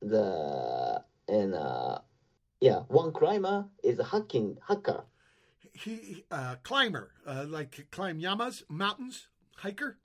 [0.00, 1.98] the and uh,
[2.60, 5.04] yeah, one climber is a hacking hacker.
[5.72, 9.98] He uh, climber, uh, like climb yamas, mountains, hiker.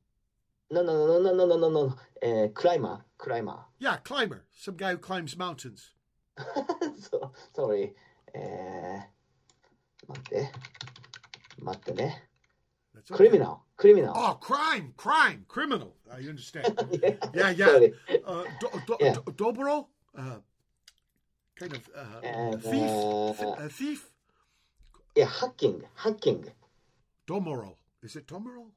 [0.70, 1.96] No, no, no, no, no, no, no, no.
[2.24, 3.58] Uh, climber, climber.
[3.80, 4.46] Yeah, climber.
[4.58, 5.92] Some guy who climbs mountains.
[7.12, 7.94] so, sorry.
[8.34, 10.52] えー、待って。
[11.60, 12.30] 待ってね。
[12.97, 13.29] That's okay.
[13.29, 13.63] Criminal.
[13.77, 14.15] Criminal.
[14.17, 15.95] Oh, crime, crime, criminal.
[16.11, 16.81] I understand.
[17.35, 17.51] yeah, yeah.
[17.53, 18.17] yeah.
[18.27, 19.13] Uh, do, do, yeah.
[19.13, 19.87] Do, dobro?
[20.17, 20.37] Uh,
[21.57, 23.43] kind of uh, and, thief.
[23.47, 24.09] Uh, a thief?
[25.15, 25.83] Yeah, hacking.
[25.95, 26.47] Hacking.
[27.27, 27.75] Domoro.
[28.03, 28.69] Is it Domoro?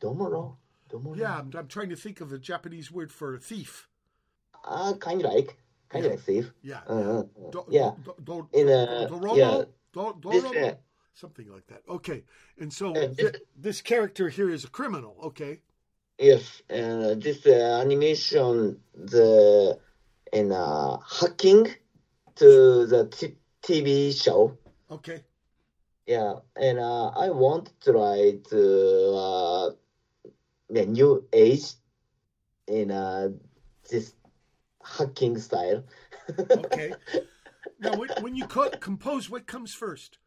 [0.00, 0.56] Domoro?
[0.90, 1.16] Domoro?
[1.16, 3.88] Yeah, I'm, I'm trying to think of a Japanese word for thief.
[4.64, 5.58] Uh, kind of like.
[5.90, 6.10] Kind yeah.
[6.10, 6.52] of like thief.
[6.60, 6.80] Yeah.
[6.88, 7.92] Uh, do, yeah.
[8.02, 9.36] Do, do, In a, Doromo?
[9.36, 9.62] Yeah.
[9.92, 10.52] Do, Doromo?
[10.52, 10.74] This,
[11.14, 11.82] Something like that.
[11.88, 12.24] Okay.
[12.58, 15.16] And so uh, this, th- this character here is a criminal.
[15.22, 15.60] Okay.
[16.18, 16.60] Yes.
[16.68, 19.78] And uh, this uh, animation, the
[20.32, 21.68] in uh, hacking
[22.36, 24.58] to the t- TV show.
[24.90, 25.22] Okay.
[26.06, 29.70] Yeah, and uh, I want to try to uh,
[30.68, 31.72] the new age
[32.66, 33.30] in uh,
[33.90, 34.12] this
[34.84, 35.84] hacking style.
[36.50, 36.94] okay.
[37.80, 40.18] Now, when, when you co- compose, what comes first?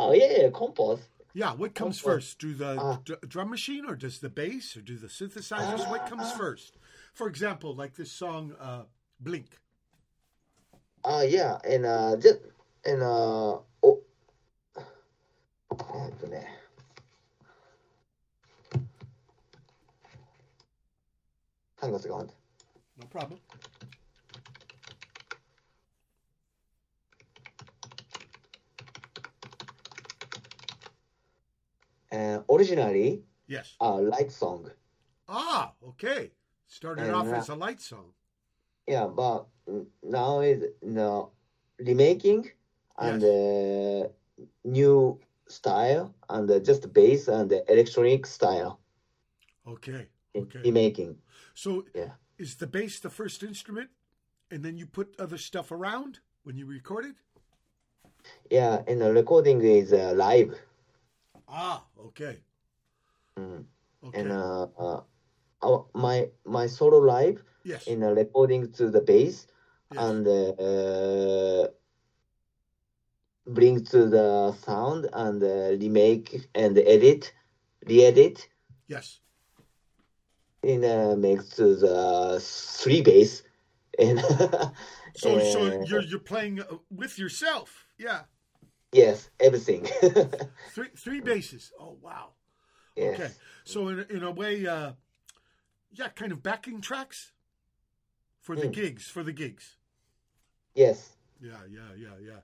[0.00, 1.00] Oh yeah, compos.
[1.34, 2.14] Yeah, what comes compos.
[2.14, 2.38] first?
[2.38, 5.80] Do the uh, d- drum machine, or does the bass, or do the synthesizers?
[5.80, 6.08] Uh, what ah.
[6.08, 6.76] comes uh, first?
[7.14, 8.82] For example, like this song, uh,
[9.18, 9.58] "Blink."
[11.02, 12.38] Oh yeah, and uh, just
[12.84, 14.02] and uh, oh,
[21.80, 22.32] hang on a second.
[23.00, 23.40] No problem.
[32.10, 34.70] Uh, originally, yes, a Lite song.
[35.28, 36.30] Ah, okay.
[36.66, 38.12] Started and, off uh, as a Lite song.
[38.86, 39.46] Yeah, but
[40.02, 41.32] now is no
[41.78, 42.50] remaking
[42.98, 43.30] and yes.
[43.30, 44.08] uh,
[44.64, 48.80] new style and uh, just bass and the electronic style.
[49.66, 50.08] Okay.
[50.34, 50.60] Okay.
[50.60, 51.16] Remaking.
[51.54, 52.12] So yeah.
[52.38, 53.90] is the bass the first instrument,
[54.50, 57.16] and then you put other stuff around when you record it?
[58.50, 60.54] Yeah, and the recording is uh, live.
[61.48, 62.38] Ah, okay.
[63.38, 63.64] Mm.
[64.04, 64.20] Okay.
[64.20, 67.86] and uh, uh, my my solo live yes.
[67.86, 69.46] in a recording to the bass
[69.92, 70.04] yes.
[70.04, 71.68] and uh,
[73.46, 77.32] bring to the sound and uh, remake and edit,
[77.86, 78.48] re-edit
[78.86, 79.18] yes.
[80.62, 83.42] in uh, makes to the three bass
[83.98, 84.20] and
[85.18, 87.86] So so you're you're playing uh, with yourself.
[87.98, 88.22] Yeah.
[88.92, 89.86] Yes everything
[90.70, 91.72] Three three bases.
[91.80, 92.32] Oh wow.
[92.96, 93.30] yes Okay.
[93.64, 94.92] So in in a way, uh,
[95.90, 97.32] yeah, kind of backing tracks
[98.40, 98.72] for the Hmm.
[98.72, 99.76] gigs for the gigs.
[100.74, 102.40] yes Yeah, yeah, yeah, yeah.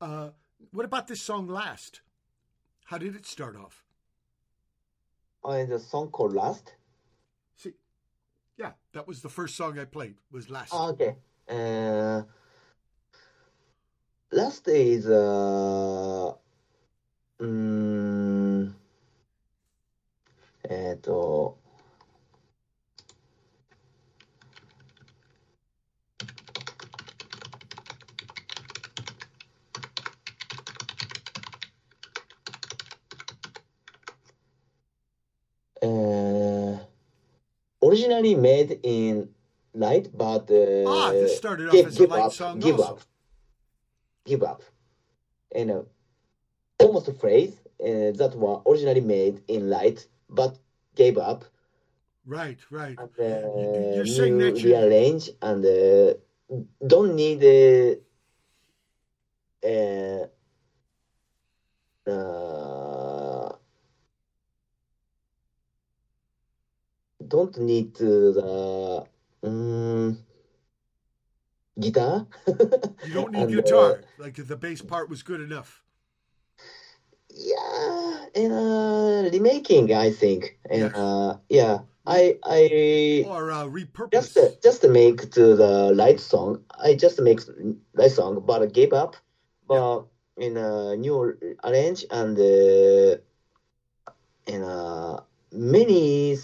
[0.00, 0.30] Uh,
[0.72, 2.02] what about this song "Last"?
[2.86, 3.84] How did it start off?
[5.44, 6.74] and the song called last
[7.56, 7.74] See,
[8.56, 10.16] yeah, that was the first song I played.
[10.30, 11.16] Was "Last." Ah, okay
[11.48, 12.22] uh,
[14.34, 16.34] last is uh,
[17.38, 18.76] mm, うーん
[20.68, 21.56] えっ、ー、と
[35.80, 36.78] えー、
[37.80, 39.28] originally eh, made in
[39.76, 40.46] Lite, but
[40.86, 43.00] ah, eh, started off give, as a Lite song up
[44.24, 44.62] give up,
[45.54, 45.82] and uh,
[46.80, 50.58] almost a phrase uh, that was originally made in Lite, but
[50.94, 51.44] gave up.
[52.26, 52.98] Right, right.
[52.98, 56.14] And, uh, You're saying that you- rearrange and uh,
[56.86, 57.94] don't need uh,
[62.10, 63.48] uh,
[67.26, 69.04] don't need to the
[69.42, 70.18] um,
[71.80, 72.26] guitar.
[73.04, 74.00] You don't need And, uh, guitar.
[74.18, 75.82] Like the bass part was good enough.
[77.30, 80.94] yeah, and uh, remaking, I think, and Yes.
[80.96, 84.12] uh, yeah, I I Or uh, repurpose.
[84.12, 86.62] just uh, just to make to the Lite song.
[86.78, 87.40] I just make
[87.94, 89.16] Lite song, but I gave up.
[89.66, 90.04] But
[90.36, 91.16] in a new
[91.64, 93.16] arrange and uh,
[94.46, 96.36] in a many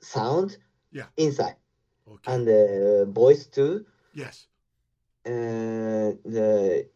[0.00, 0.58] sound
[0.92, 1.06] Yeah.
[1.16, 1.56] inside
[2.08, 2.32] okay.
[2.32, 3.84] and uh, voice too.
[4.14, 4.46] yes.
[5.26, 6.86] Uh, the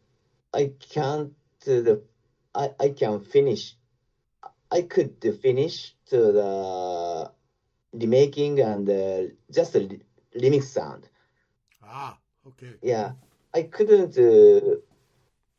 [0.52, 1.32] I can't
[1.66, 2.02] uh, the
[2.54, 3.76] I I can finish.
[4.70, 7.32] I could finish to the
[7.92, 10.02] remaking and uh, just a re-
[10.36, 11.08] remix sound.
[11.82, 12.72] Ah, okay.
[12.82, 13.12] Yeah,
[13.54, 14.18] I couldn't.
[14.18, 14.76] Uh,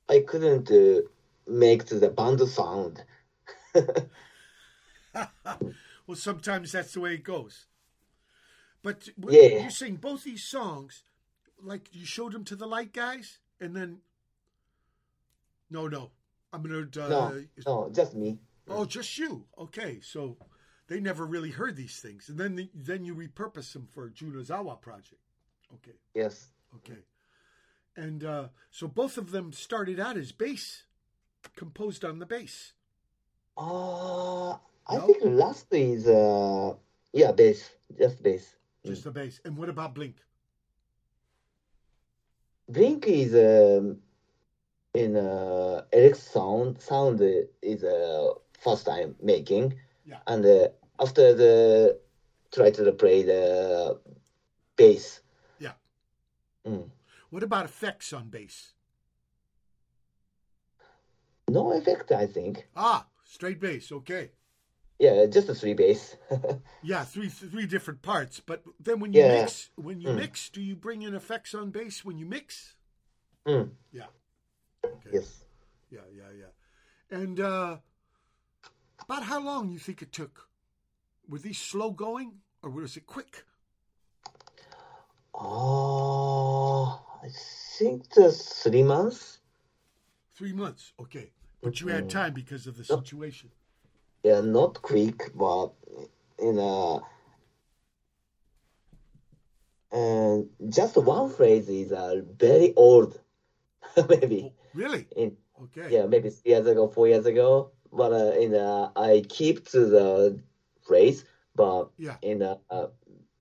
[0.10, 1.02] I couldn't uh,
[1.48, 3.04] make to the band sound.
[6.08, 7.66] well, sometimes that's the way it goes.
[8.82, 9.64] But Yeah.
[9.64, 11.04] you sing both these songs,
[11.64, 13.99] like you showed them to the Lite guys, and then.
[15.70, 16.12] No, no.
[16.51, 16.80] I'm gonna.
[16.80, 18.39] Uh, No, no, just me.
[18.68, 19.45] Oh, just you.
[19.57, 20.38] Okay, so
[20.88, 24.80] they never really heard these things, and then the, then you repurpose them for Junizawa
[24.82, 25.22] project.
[25.76, 26.47] Okay, Yes.
[26.78, 26.99] okay,
[27.95, 30.84] and uh, so both of them started out as bass,
[31.55, 32.74] composed on the bass.
[33.57, 34.53] Uh,
[34.88, 35.05] I No?
[35.05, 36.74] think last is uh,
[37.14, 38.55] yeah, bass, just bass.
[38.86, 39.39] Just the bass.
[39.45, 40.16] And what about Blink?
[42.70, 43.98] Blink is um,
[44.94, 46.80] in uh, Eric sound.
[46.82, 47.20] Sound
[47.62, 49.74] is uh, first time making,
[50.06, 50.20] Yeah.
[50.28, 50.68] and uh,
[51.00, 52.00] after the
[52.52, 54.00] try to play the
[54.76, 55.22] bass.
[55.60, 55.74] Yeah.
[56.66, 56.90] Mm.
[57.32, 58.74] What about effects on bass?
[61.50, 62.68] No effect, I think.
[62.76, 63.92] Ah, straight bass.
[63.92, 64.32] Okay.
[65.00, 66.16] Yeah, just a three bass.
[66.82, 68.39] Yeah, three three different parts.
[68.39, 69.41] But then when you Yeah.
[69.41, 70.16] mix, when you Mm.
[70.16, 72.76] mix, do you bring in effects on bass when you mix?
[73.45, 73.72] Mm.
[73.91, 74.08] Yeah.
[74.86, 75.10] Okay.
[75.12, 75.43] Yes.
[75.89, 77.18] Yeah, yeah, yeah.
[77.18, 77.80] And uh,
[79.02, 80.47] about how long you think it took?
[81.28, 83.43] Were these slow going or was it quick?
[85.36, 87.30] Uh, I
[87.78, 89.39] think the three months.
[90.34, 90.93] Three months.
[91.00, 91.34] Okay.
[91.62, 92.10] But you had Mm.
[92.10, 93.52] time because of the situation.
[94.24, 95.72] Yeah, not quick, but
[96.38, 97.02] in a
[99.92, 103.20] and just one phrase is uh, very old,
[104.10, 105.08] maybe Oh, really?
[105.16, 105.90] in Okay.
[105.92, 107.72] yeah maybe three years ago, four years ago.
[107.92, 110.40] But uh, in uh, I keep to the
[110.82, 112.18] phrase, but Yeah.
[112.22, 112.88] in uh, uh,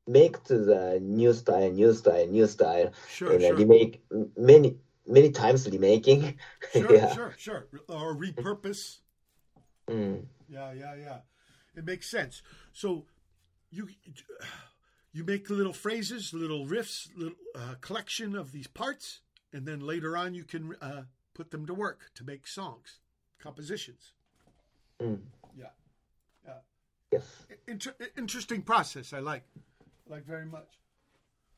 [0.07, 3.57] make to the new style, new style, new style, Sure, and uh, sure.
[3.57, 4.76] remake m- many
[5.07, 6.39] many times remaking.
[6.72, 7.14] Sure, yeah.
[7.14, 7.66] sure, sure.
[7.89, 9.01] Or repurpose.
[9.89, 10.26] Mm.
[10.49, 11.18] Yeah, yeah, yeah.
[11.76, 12.42] It makes sense.
[12.72, 13.05] So
[13.70, 13.88] you
[15.12, 19.20] you make little phrases, little riffs, little uh, collection of these parts,
[19.53, 21.03] and then later on you can uh,
[21.34, 23.01] put them to work to make songs,
[23.38, 24.12] compositions.
[25.01, 25.20] Mm.
[25.57, 25.66] Yeah,
[26.46, 26.55] yeah.
[27.12, 27.46] Yes.
[27.66, 29.12] Inter- interesting process.
[29.12, 29.44] I like,
[30.09, 30.78] like very much.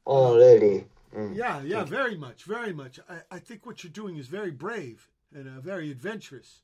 [0.06, 0.86] Oh, really?
[1.14, 1.34] Mm.
[1.36, 3.00] Yeah, yeah, very much, very much.
[3.08, 6.62] I, I think what you're doing is very brave and uh, very adventurous,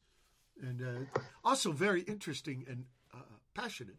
[0.63, 2.85] and uh, also very interesting and
[3.15, 3.19] uh,
[3.55, 3.97] passionate.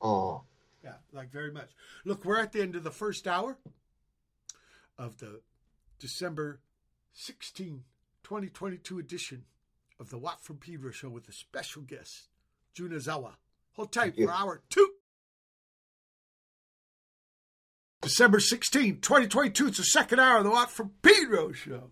[0.00, 0.42] Oh,
[0.82, 1.70] Yeah, like very much.
[2.04, 3.58] Look, we're at the end of the first hour
[4.98, 5.40] of the
[5.98, 6.60] December
[7.12, 7.84] 16,
[8.22, 9.44] 2022 edition
[9.98, 12.28] of the Watt from Pedro show with a special guest,
[12.74, 13.34] Junizawa.
[13.72, 14.90] Hold tight for hour two.
[18.00, 19.66] December 16, 2022.
[19.68, 21.90] It's the second hour of the Watt from Pedro show.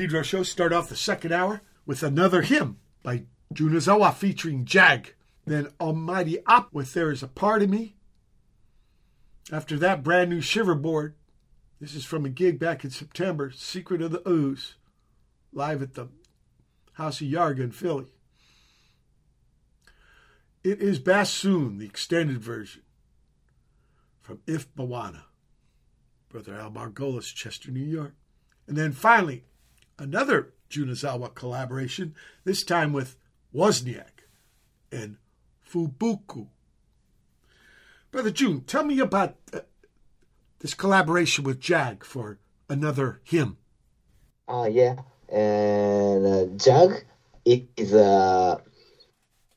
[0.00, 5.12] Pedro Show start off the second hour with another hymn by Junizawa featuring Jag.
[5.44, 7.96] Then Almighty Opp with There Is a Part of Me.
[9.52, 11.12] After that, brand new Shiverboard.
[11.82, 14.76] This is from a gig back in September, Secret of the Ooze,
[15.52, 16.08] live at the
[16.94, 18.06] House of Yarga in Philly.
[20.64, 22.84] It is Bassoon, the extended version,
[24.22, 25.24] from If Bwana.
[26.30, 28.14] Brother Al Margolis, Chester, New York.
[28.66, 29.44] And then finally,
[30.00, 32.14] another Junizawa collaboration,
[32.44, 33.16] this time with
[33.54, 34.24] Wozniak
[34.90, 35.16] and
[35.70, 36.48] Fubuku.
[38.10, 39.60] Brother June, tell me about uh,
[40.60, 43.58] this collaboration with Jag for another hymn.
[44.48, 44.96] Uh, yeah.
[45.28, 47.04] And uh, Jag,
[47.44, 48.58] it is uh,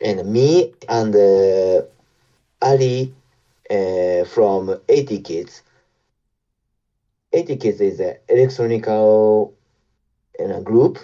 [0.02, 1.82] and me and uh,
[2.62, 3.14] Ali
[3.70, 5.64] uh, from 80 Kids.
[7.32, 9.56] 80 Kids is an electronical
[10.40, 11.00] in a group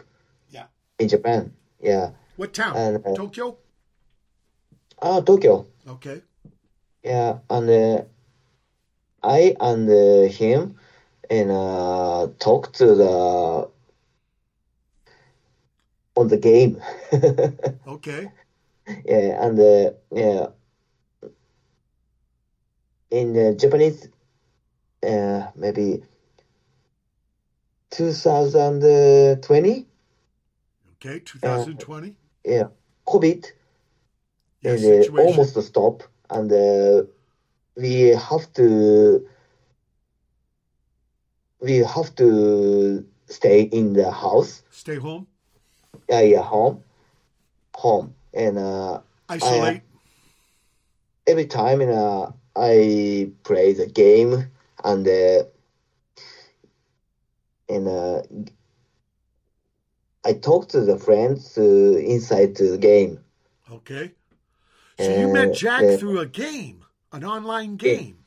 [0.49, 0.65] Yeah.
[0.99, 1.51] in Japan.
[1.79, 2.09] Yeah.
[2.35, 2.75] What town?
[2.75, 3.57] And, uh, Tokyo?
[5.01, 5.65] Ah, Tokyo.
[5.87, 6.21] Okay.
[7.03, 8.01] Yeah, and uh,
[9.23, 10.75] I and uh, him
[11.29, 13.67] and uh, talked to the
[16.15, 16.77] on the game.
[17.87, 18.27] Okay.
[19.05, 20.47] yeah, and uh, yeah,
[23.11, 24.07] in uh, Japanese,
[25.03, 26.01] uh, maybe
[27.91, 29.87] 2020.
[30.95, 31.19] Okay.
[31.19, 32.15] 2020.
[32.45, 32.67] Yeah,
[33.05, 33.45] COVID
[34.61, 35.27] Your is uh, situation.
[35.29, 37.03] almost stop, and uh,
[37.75, 39.25] we have to
[41.59, 44.63] we have to stay in the house.
[44.71, 45.27] Stay home.
[46.09, 46.83] Yeah, yeah, home,
[47.75, 49.81] home, and uh, Isolate.
[51.27, 54.49] every time and uh, I play the game
[54.83, 55.43] and uh,
[57.69, 58.21] and uh,
[60.25, 63.19] I talked to the friends uh, inside the game.
[63.71, 64.13] Okay.
[64.97, 66.83] So you met Jack uh, through a game,
[67.13, 68.25] an online game.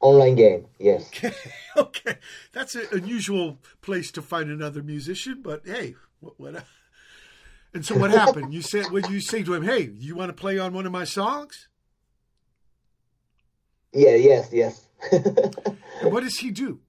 [0.00, 1.08] Online game, yes.
[1.08, 1.34] Okay.
[1.76, 2.18] Okay.
[2.52, 6.64] That's an unusual place to find another musician, but hey, what, what
[7.74, 8.54] and so what happened?
[8.54, 10.92] You said when you say to him, "Hey, you want to play on one of
[10.92, 11.66] my songs?"
[13.92, 14.88] Yeah, yes, yes.
[15.10, 15.76] And
[16.12, 16.80] what does he do?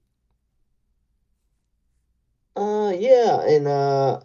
[2.56, 4.20] Uh, yeah, and uh,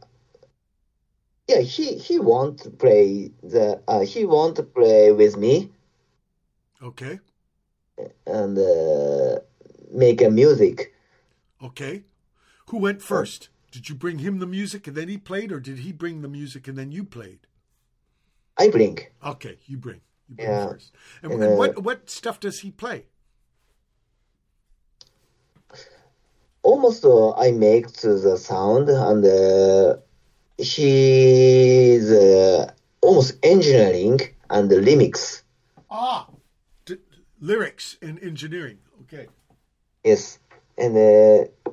[1.48, 5.70] yeah, he he want to play the uh, he want to play with me
[6.82, 7.20] Okay.
[8.26, 9.40] and uh,
[9.92, 10.94] make a music.
[11.62, 12.04] Okay.
[12.68, 13.48] Who went first?
[13.70, 16.28] Did you bring him the music and then he played, or did he bring the
[16.28, 17.46] music and then you played?
[18.56, 18.98] I bring.
[19.24, 20.00] Okay, you bring.
[20.28, 20.68] You bring Yeah.
[20.68, 20.92] first.
[21.22, 23.06] And, And, and uh, what what stuff does he play?
[26.62, 29.96] Almost uh, I make to the sound and uh,
[30.58, 32.70] he's uh,
[33.00, 34.20] almost engineering
[34.50, 35.42] and the remix.
[35.90, 36.26] Ah,
[36.84, 36.98] d-
[37.40, 38.78] lyrics and engineering.
[39.02, 39.26] Okay.
[40.04, 40.38] Yes,
[40.76, 41.72] and uh,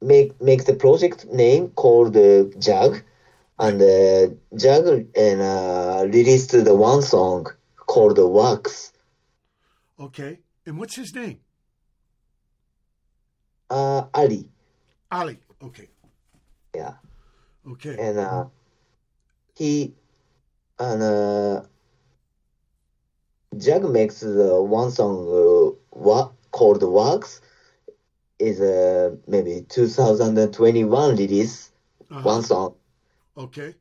[0.00, 3.02] make make the project name called uh, Jag,
[3.58, 7.46] and uh, Jag and uh, released the one song
[7.86, 8.92] called Wax.
[9.98, 10.40] Okay.
[10.66, 11.38] And what's his name?
[13.70, 14.48] Uh, Ali,
[15.10, 15.38] Ali.
[15.62, 15.88] Okay.
[16.74, 16.94] yeah,
[17.66, 17.96] Okay.
[17.98, 18.44] and uh,
[19.54, 19.94] he
[20.78, 21.62] and uh,
[23.56, 27.40] Jack makes the one song uh, what called Wax
[28.38, 31.72] is uh, maybe 2021 release
[32.10, 32.22] Uh-huh.
[32.22, 32.74] one song.
[33.36, 33.74] Okay.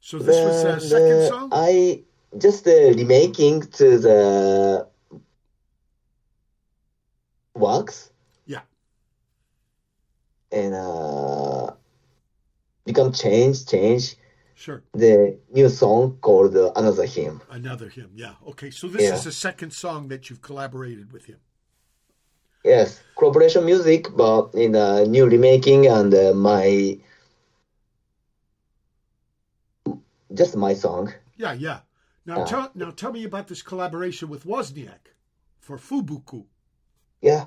[0.00, 1.48] So this was a And, second uh, song?
[1.52, 2.04] I
[2.36, 4.88] just uh, remaking to the
[7.54, 8.10] wax.
[10.50, 11.72] And uh,
[12.84, 14.16] become change, change
[14.54, 14.82] Sure.
[14.92, 17.40] the new song called uh, Another Hymn.
[17.50, 18.10] Another hymn.
[18.14, 18.34] Yeah.
[18.48, 18.70] Okay.
[18.70, 19.14] So this Yeah.
[19.14, 21.38] is the second song that you've collaborated with him.
[22.64, 26.98] Yes, collaboration music, but in a new remaking and uh, my
[30.34, 31.12] just my song.
[31.36, 31.80] Yeah, yeah.
[32.26, 35.14] Now tell now tell me about this collaboration with Wozniak
[35.60, 36.44] for Fubuku.
[37.22, 37.44] Yeah,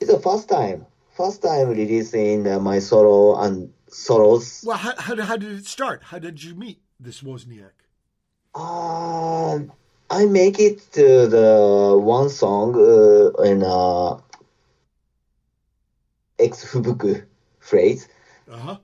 [0.00, 0.86] it's the first time,
[1.20, 4.62] first time releasing uh, my solo and solos.
[4.64, 5.98] Well, how, how, how did it start?
[6.04, 7.76] How did you meet this Wozniak?
[8.54, 9.60] Uh,
[10.10, 14.18] I make it to the one song uh, in uh,
[16.38, 17.22] ex fubuku
[17.60, 18.08] phrase,
[18.50, 18.76] Uh huh.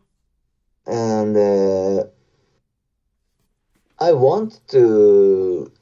[0.87, 2.05] and uh,
[3.99, 5.73] I want to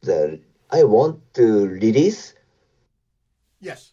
[0.00, 0.40] the
[0.70, 2.34] I want to release
[3.60, 3.92] Yes.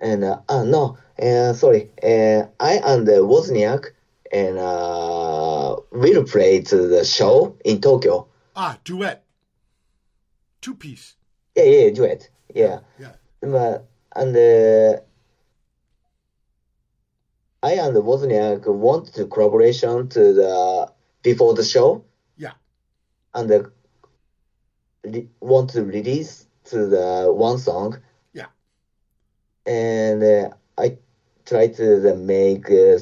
[0.00, 3.86] And uh, uh no, uh, sorry, uh, I and uh, Wozniak
[4.32, 8.28] and uh, will play to the show in Tokyo.
[8.56, 9.24] Ah, duet.
[10.60, 11.16] Two piece.
[11.56, 12.28] Yeah, yeah, duet.
[12.54, 12.80] Yeah.
[12.98, 13.12] Yeah.
[13.40, 15.00] But, and uh,
[17.62, 22.04] I and Wozniak want to collaboration to the before the show.
[22.36, 22.52] Yeah.
[23.34, 23.62] And uh,
[25.04, 27.98] re- want to release to the one song.
[29.66, 30.96] And uh, I
[31.44, 32.98] try to uh, make uh,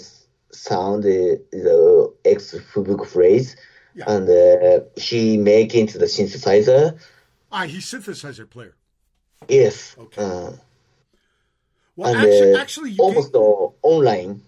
[0.50, 3.56] sound uh, the X Fubuk phrase.
[3.94, 4.04] Yeah.
[4.08, 6.98] And uh, she make into the synthesizer.
[7.50, 8.74] Ah, he's synthesizer player.
[9.48, 9.96] Yes.
[9.98, 10.22] Okay.
[10.22, 10.52] Uh,
[11.96, 13.42] Well, and actually, uh, actually, you almost gave,
[13.82, 14.42] online,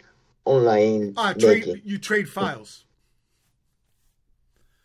[0.45, 2.85] online ah, trade, you trade files,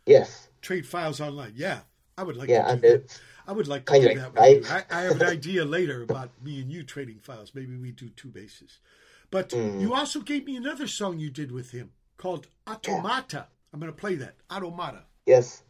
[0.07, 0.49] Yes.
[0.61, 1.53] trade files online.
[1.55, 1.81] Yeah,
[2.17, 3.03] I would like Yeah, to and do that.
[3.03, 4.33] it's I would like to do that.
[4.33, 4.75] With you.
[4.75, 7.51] I, I have an idea later about me and you trading files.
[7.53, 8.79] Maybe we do two bases.
[9.31, 9.81] But Mm.
[9.81, 13.47] you also gave me another song you did with him called Automata.
[13.73, 14.35] I'm going to play that.
[14.51, 15.03] Automata.
[15.25, 15.63] yes.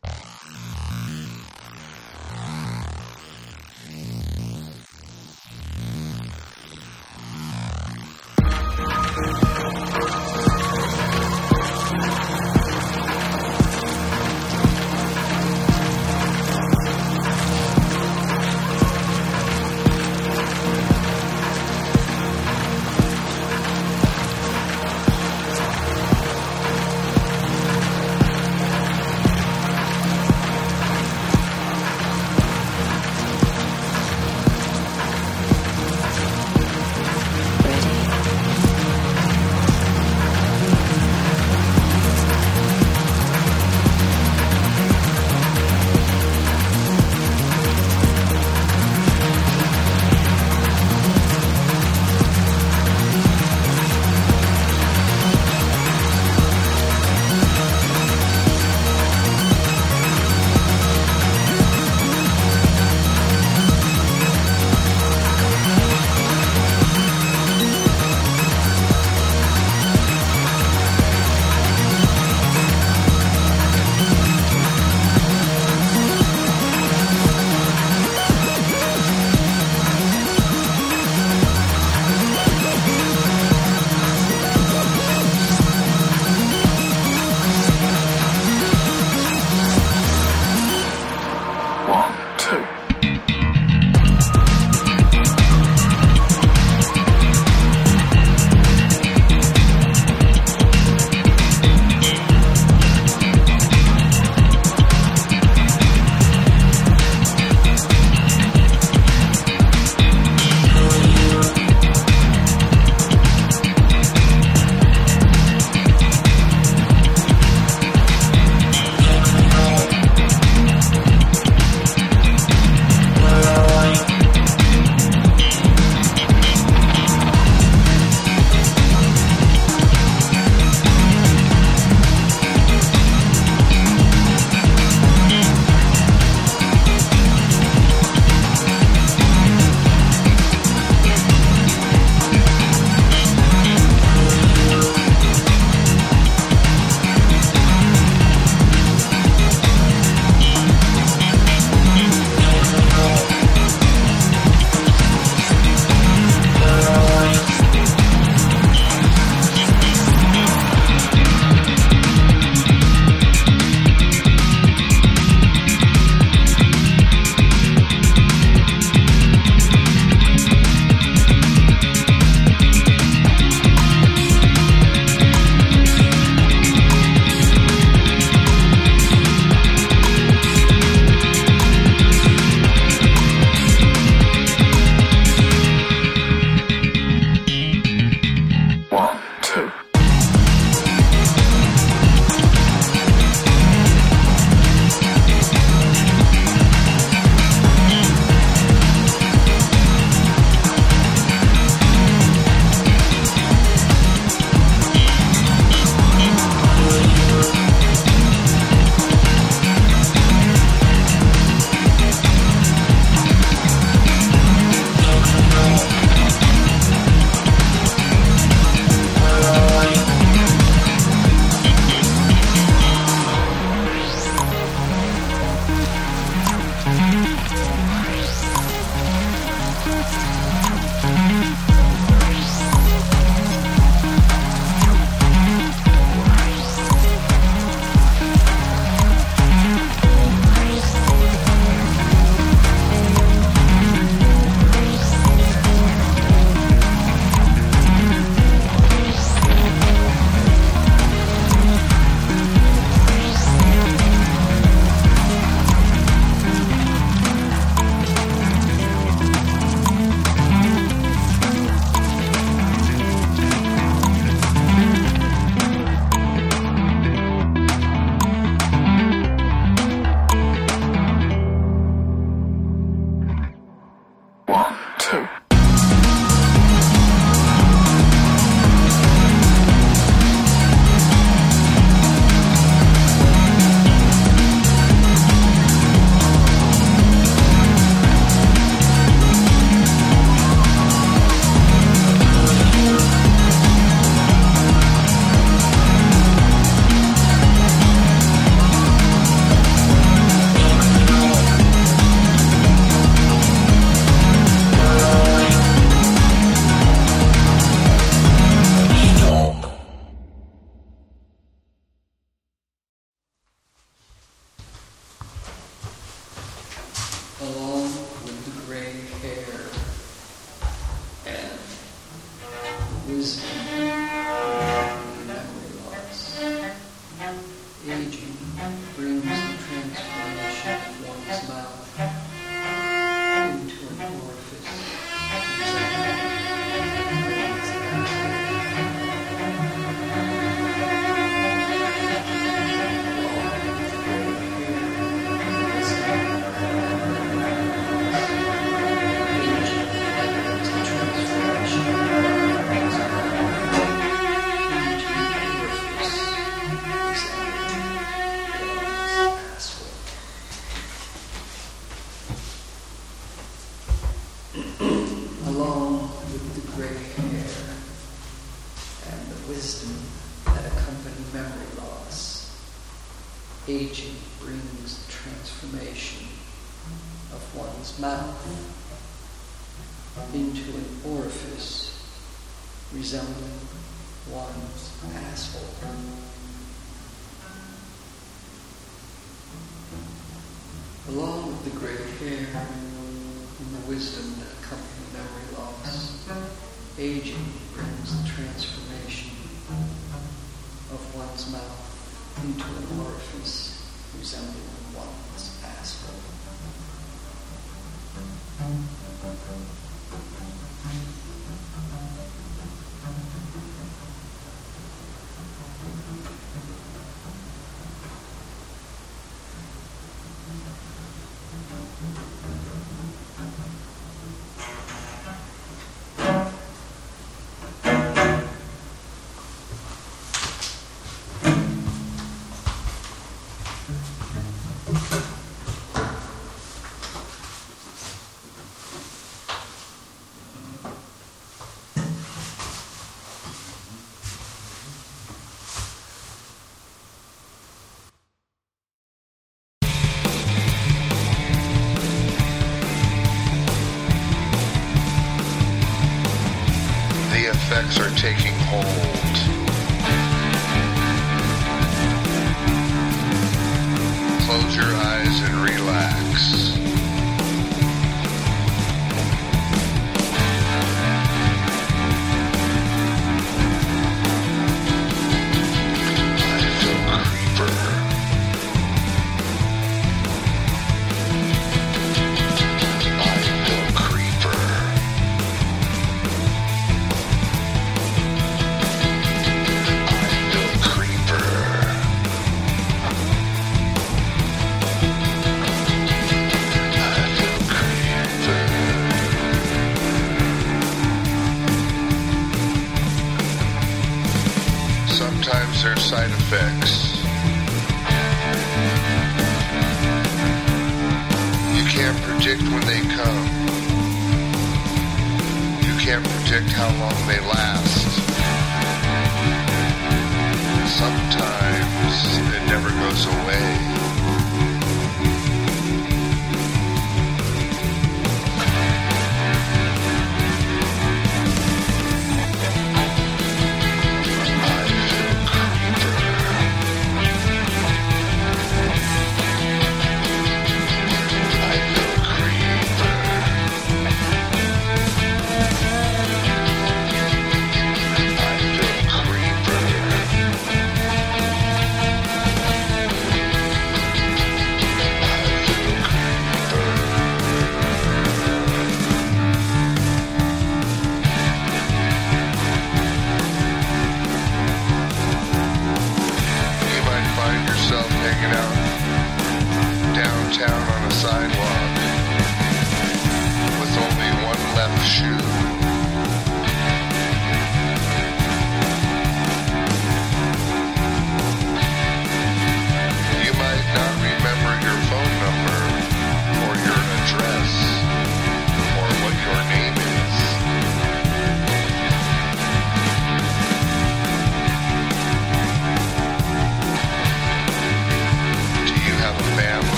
[457.86, 458.55] Are taking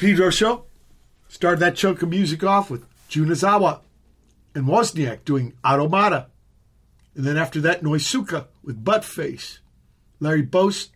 [0.00, 0.64] Pedro show.
[1.28, 3.80] Started that chunk of music off with Junizawa
[4.54, 6.28] and Wozniak doing Automata.
[7.14, 9.58] And then after that, Noisuka with Buttface.
[10.18, 10.92] Larry Bost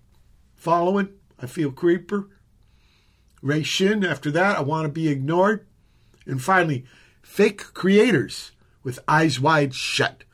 [0.54, 2.30] following, I Feel Creeper.
[3.42, 5.66] Ray Shinn after that, I Want to Be Ignored.
[6.24, 6.86] And finally,
[7.20, 8.52] Fake Creators
[8.82, 10.24] with Eyes Wide Shut.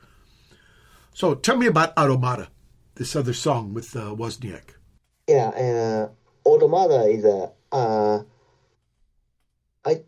[1.13, 2.51] So tell me about Automata,
[2.95, 4.77] this other song with uh, Wozniak.
[5.27, 8.23] Yeah, uh, Automata is a uh,
[9.85, 10.03] I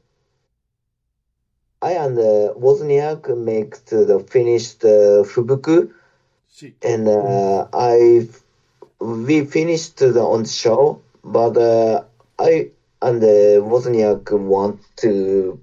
[1.83, 5.89] I and uh, Wozniak makes the finished uh, Fubuku,
[6.83, 8.27] and uh, I
[9.01, 12.01] we finished the on show, but uh,
[12.39, 12.69] I
[13.03, 15.59] and uh, Wozniak want to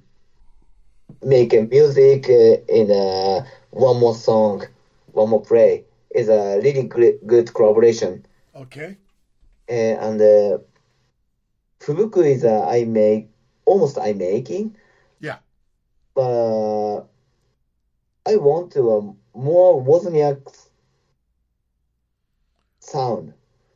[1.23, 3.41] make a music uh, in uh,
[3.71, 4.63] one more song,
[5.11, 5.83] one more play.
[6.11, 8.21] It's a really great, good collaboration.
[8.55, 8.97] Okay.
[9.69, 10.57] Uh, and uh,
[11.79, 13.27] Fubuku is uh, I make
[13.65, 14.75] almost I making.
[16.19, 17.07] But
[18.25, 20.41] I want to um, more Wozniak
[22.79, 23.33] sound.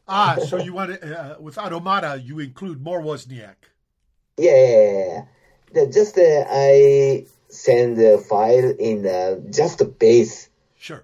[0.07, 3.56] Ah, so you want to, uh, with Automata, you include more Wozniak.
[4.38, 5.26] Yeah, yeah,
[5.74, 5.86] yeah.
[5.86, 10.49] Just uh, I send the file in uh, just the bass.
[10.78, 11.03] Sure.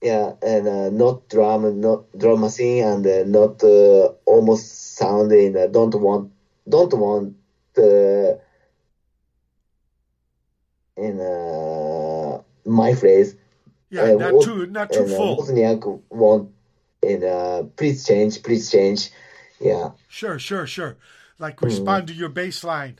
[0.00, 5.56] Yeah, and uh, not drum, not drum machine, and uh, not uh, almost sound in.
[5.56, 6.30] Uh, don't want,
[6.68, 7.34] don't want
[7.78, 8.38] uh,
[10.96, 13.36] in uh, my phrase.
[13.90, 15.36] Yeah, Uh, not too- not too and, uh, full.
[15.38, 16.50] Wozniak want
[17.02, 19.10] in uh, please change, please change.
[19.60, 19.90] Yeah.
[20.08, 20.96] Sure, sure, sure.
[21.38, 21.64] Like Mm.
[21.66, 22.96] respond to your baseline,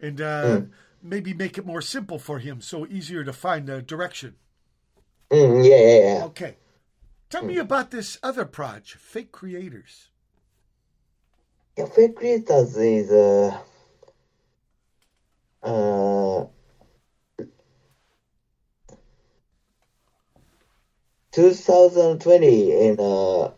[0.00, 0.70] and uh, Mm.
[1.02, 4.36] maybe make it more simple for him so easier to find the direction.
[5.30, 6.24] Mm, yeah, yeah, yeah.
[6.26, 6.56] Okay.
[7.30, 10.08] Tell me about this other project, Fake Creators.
[11.76, 13.58] Yeah, fake creators is uh,
[15.62, 16.46] uh,
[21.34, 23.52] 2020 in a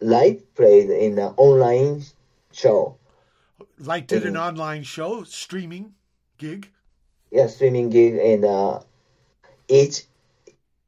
[0.00, 2.02] live played in an online
[2.52, 2.96] show.
[3.78, 4.48] Like did an Mhm.
[4.48, 5.94] online show, streaming
[6.38, 6.68] gig.
[7.30, 8.82] Yeah, streaming gig in uh,
[9.68, 10.06] each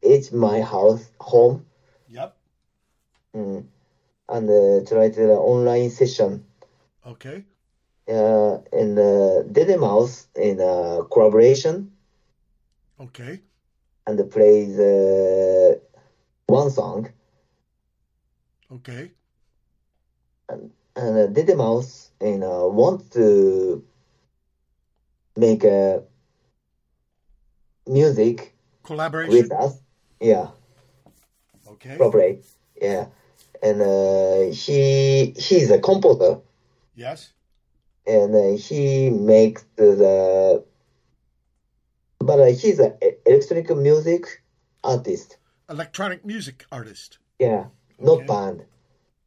[0.03, 1.67] each my house home.
[2.09, 2.37] Yep.
[3.35, 3.67] Mm.
[4.29, 6.45] And uh, try to the online session.
[7.07, 7.45] Okay.
[8.09, 11.91] uh, in the Dede Mouse in uh, collaboration
[13.01, 13.41] Okay.
[14.07, 15.75] And plays uh,
[16.47, 17.07] one song.
[18.71, 19.13] Okay.
[20.97, 23.83] and uh, Dede Mouse, you know, wants to
[25.37, 26.03] make a
[27.87, 29.33] music Collaboration.
[29.33, 29.81] with us.
[30.21, 30.49] Yeah,
[31.67, 31.97] Okay.
[31.97, 32.41] collaborate.
[32.81, 33.07] Yeah,
[33.63, 36.39] and uh, he he's a composer,
[36.95, 37.33] Yes.
[38.07, 40.63] and uh, he makes the.
[42.27, 42.95] But uh, he's an
[43.27, 44.43] electronic music
[44.85, 45.39] artist.
[45.69, 47.19] Electronic music artist.
[47.39, 47.67] Yeah,
[47.99, 48.27] not Okay.
[48.27, 48.65] band.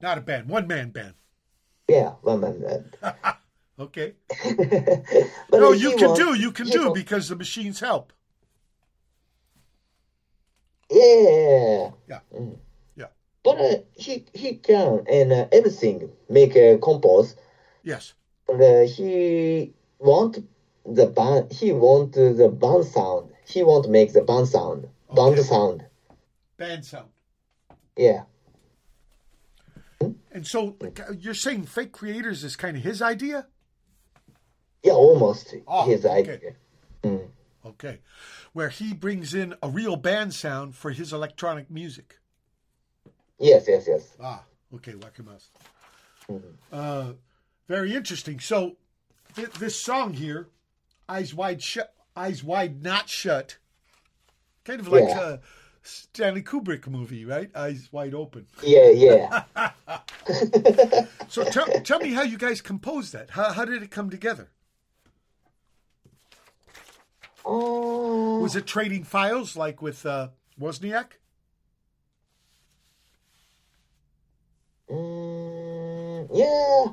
[0.01, 0.47] Not a band.
[0.49, 1.13] One man band.
[1.88, 2.97] Yeah, one man band.
[3.77, 4.13] Okay.
[5.51, 6.34] No, you can wants- do.
[6.34, 8.13] You can do wants- because the machines help.
[10.89, 11.91] Yeah.
[12.07, 12.19] Yeah.
[12.34, 12.57] Mm.
[12.95, 13.07] Yeah.
[13.43, 17.35] But uh, he he can and uh, everything make a compose.
[17.84, 18.13] Yes.
[18.47, 20.38] And uh, he want
[20.85, 21.51] the band.
[21.51, 23.31] He want the band sound.
[23.47, 24.87] He want to make the band sound.
[25.13, 25.41] Band Okay.
[25.43, 25.85] sound.
[26.57, 27.09] Band sound.
[27.97, 28.23] Yeah.
[30.31, 30.75] And so
[31.17, 33.47] you're saying fake creators is kind of his idea?
[34.83, 36.33] Yeah, almost Oh, his okay.
[36.33, 36.55] idea.
[37.03, 37.29] Mm.
[37.65, 37.99] Okay.
[38.53, 42.19] Where he brings in a real band sound for his electronic music.
[43.39, 44.15] Yes, yes, yes.
[44.21, 44.43] Ah,
[44.75, 45.47] okay, Wakamas.
[46.29, 46.47] Mm-hmm.
[46.71, 47.13] Uh,
[47.67, 48.39] very interesting.
[48.39, 48.77] So,
[49.35, 50.47] th- this song here,
[51.07, 53.57] "Eyes Wide Shut," "Eyes Wide Not Shut,"
[54.64, 55.19] kind of like Yeah.
[55.34, 55.40] a
[55.84, 57.49] Stanley Kubrick movie, right?
[57.56, 58.48] Eyes Wide Open.
[58.64, 59.44] Yeah, yeah.
[61.27, 63.32] So, tell tell me how you guys composed that.
[63.32, 64.49] How how did it come together?
[67.45, 68.40] Oh.
[68.40, 70.30] Was it trading files like with uh,
[70.60, 71.19] Wozniak?
[74.90, 76.91] Mm, yeah,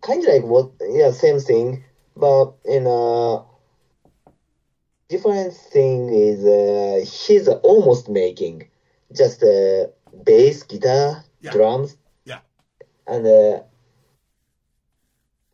[0.00, 0.70] kind of like what?
[0.80, 1.84] Yeah, same thing,
[2.16, 3.42] but in a
[5.10, 8.62] different thing is uh, he's almost making
[9.20, 9.86] just uh,
[10.24, 11.52] bass, guitar, Yeah.
[11.52, 12.40] drums, Yeah.
[13.06, 13.60] and uh,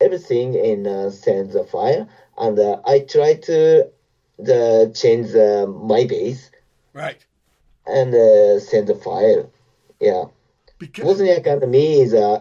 [0.01, 2.07] everything in uh, sends a file,
[2.37, 3.89] and uh, I try to
[4.37, 6.51] the change uh, my bass
[6.93, 7.25] Right.
[7.85, 9.49] and uh, send the file.
[9.99, 10.25] Yeah.
[10.79, 12.39] Because Wozniak and me is uh,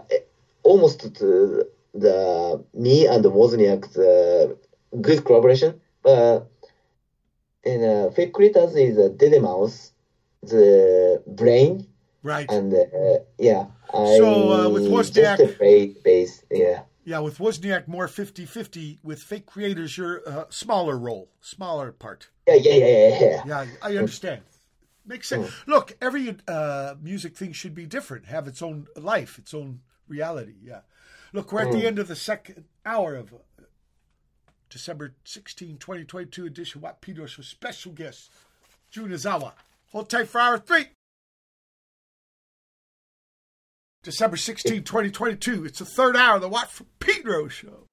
[0.63, 4.53] almost the, the me and Wozniak's uh,
[5.01, 5.81] good collaboration.
[6.03, 6.47] But
[7.67, 9.93] in uh, Fake Creators is uh, Dede Mouse,
[10.43, 11.87] the brain,
[12.23, 12.51] right.
[12.51, 13.67] and uh, yeah.
[13.93, 16.45] I So, uh, with Wozniak- bass.
[16.51, 16.83] Yeah.
[17.05, 18.99] Yeah, with Wozniak more 50-50.
[19.05, 22.31] With fake creators, you're a smaller role, smaller part.
[22.49, 23.43] Yeah, yeah, yeah, yeah, yeah.
[23.47, 24.43] Yeah, I understand.
[25.05, 25.49] Makes sense.
[25.69, 30.55] Look, every uh, music thing should be different, have its own life, its own reality.
[30.61, 30.81] Yeah.
[31.33, 33.37] Look, we're at the end of the second hour of uh,
[34.71, 36.81] December 16, 2022 edition.
[36.81, 38.31] What Pedos with special guest
[38.91, 39.53] Jun Izawa.
[39.93, 40.87] Hold tight for hour three.
[44.03, 45.65] December 16, 2022.
[45.65, 47.87] It's the third hour of the Watt from Pedro show.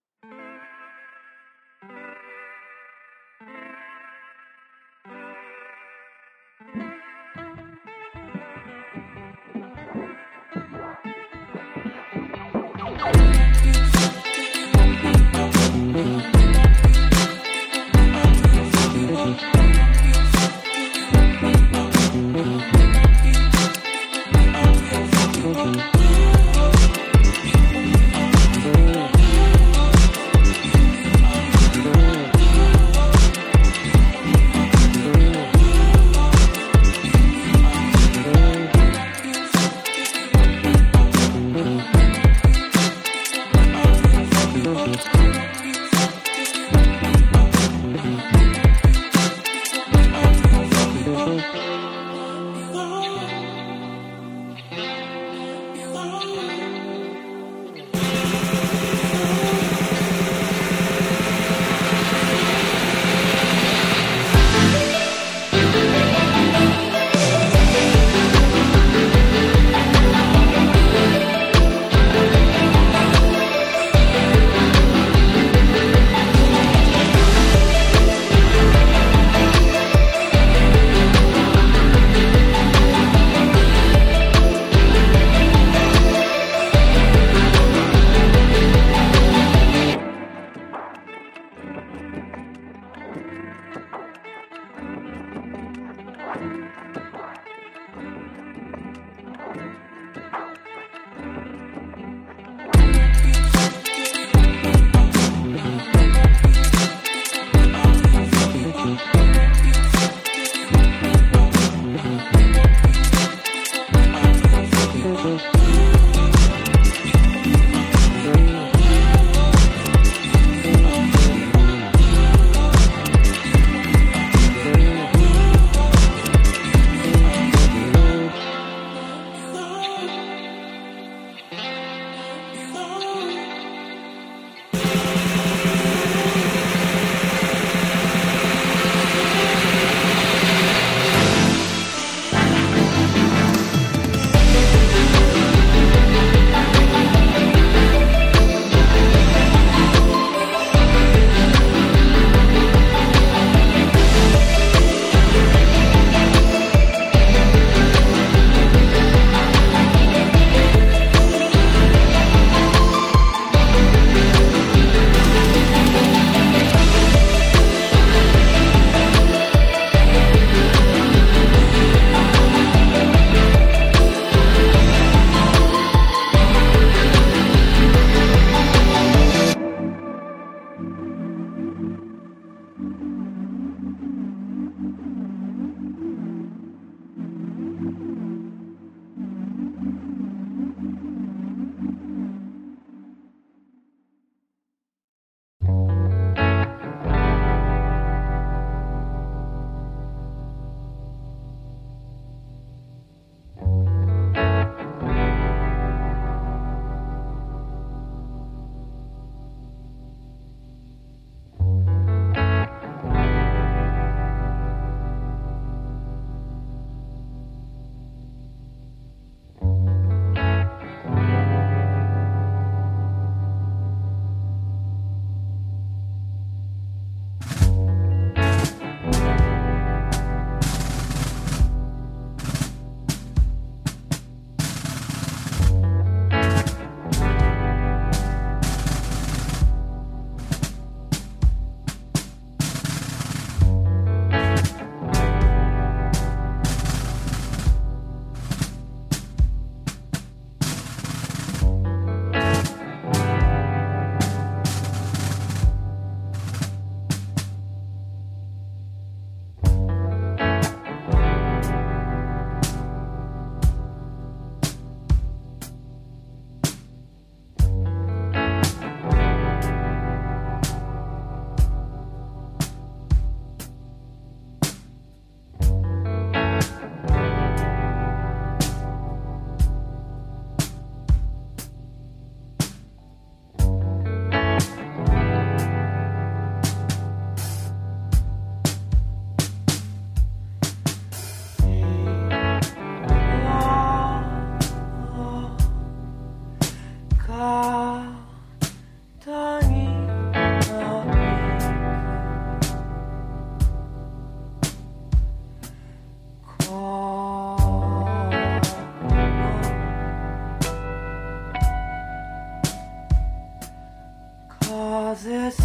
[315.23, 315.62] this.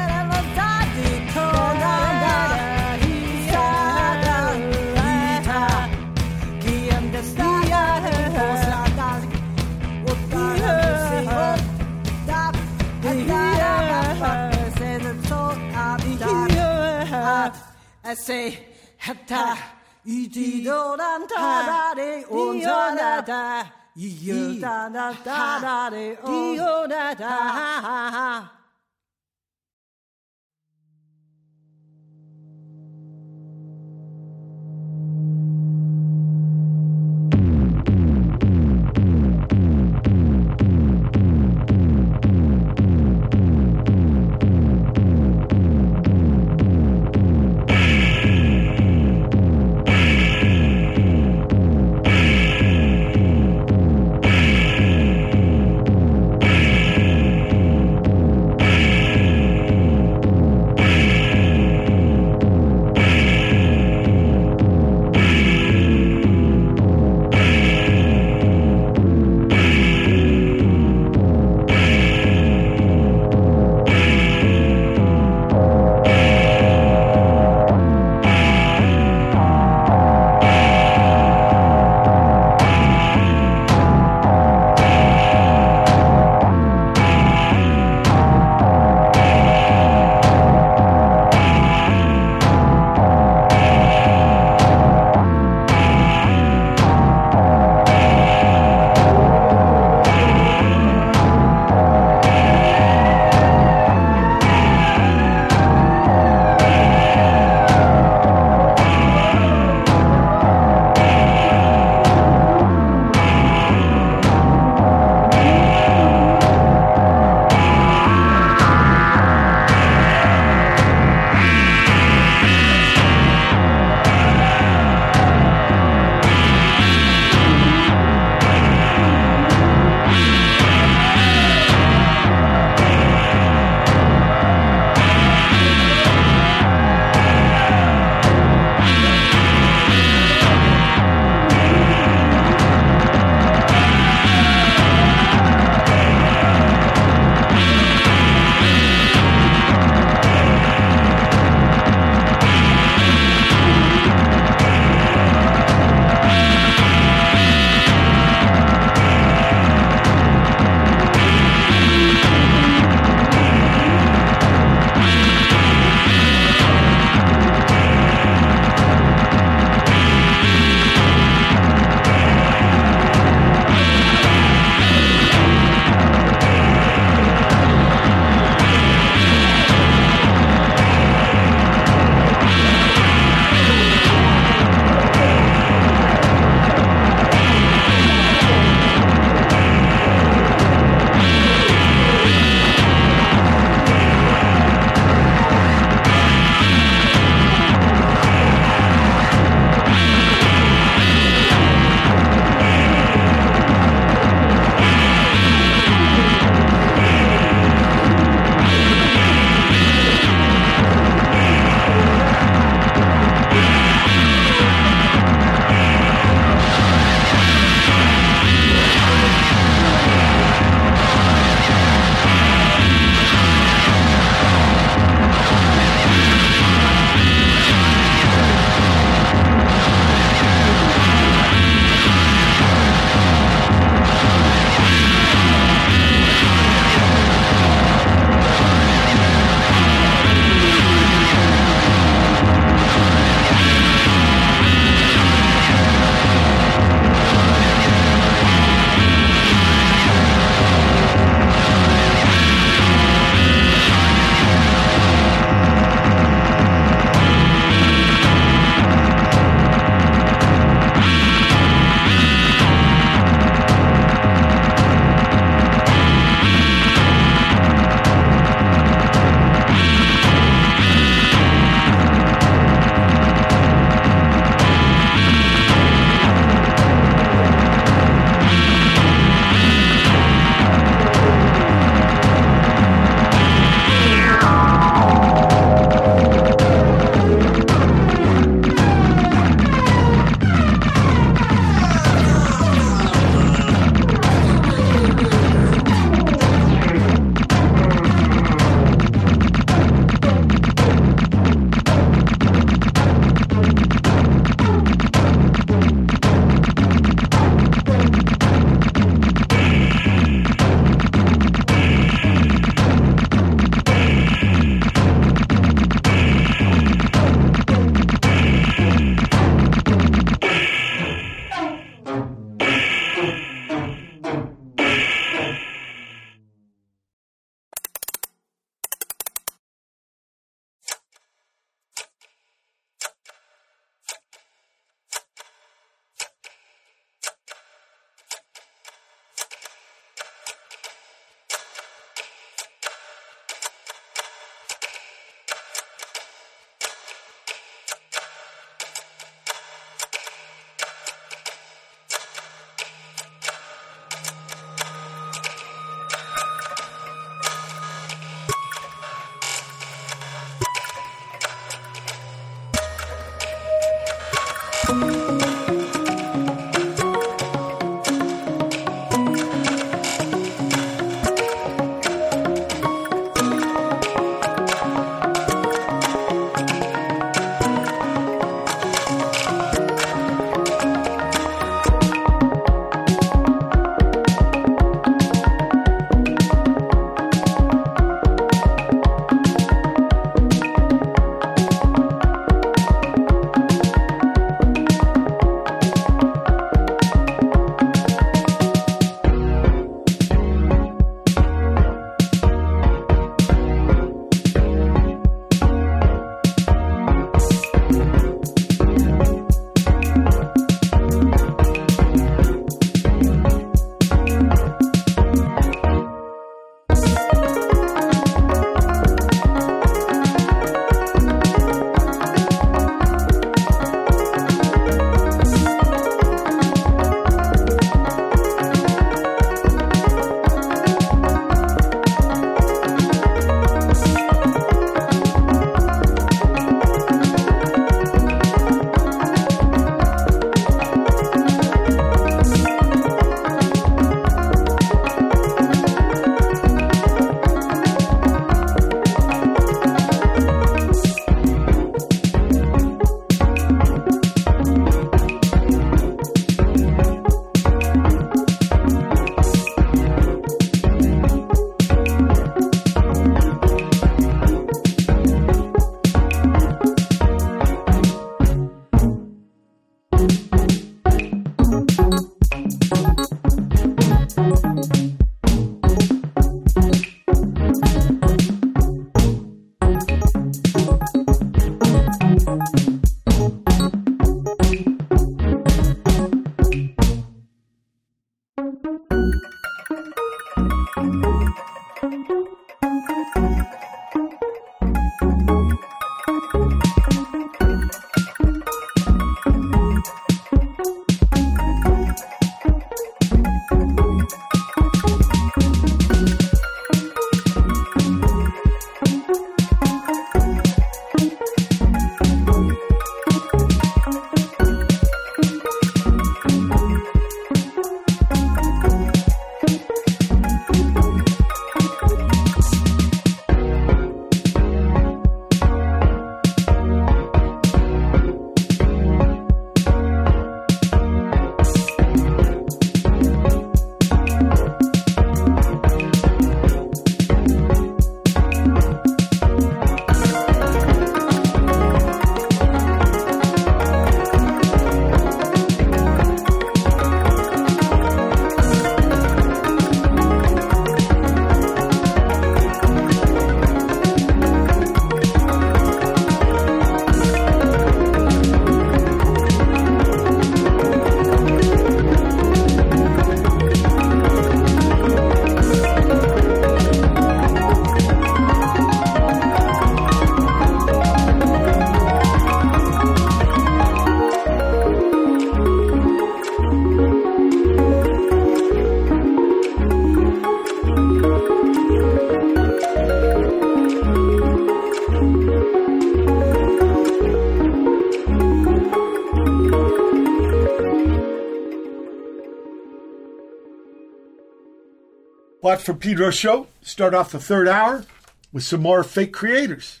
[595.66, 596.68] Watt from Pedro show.
[596.80, 598.04] Start off the third hour
[598.52, 600.00] with some more fake creators.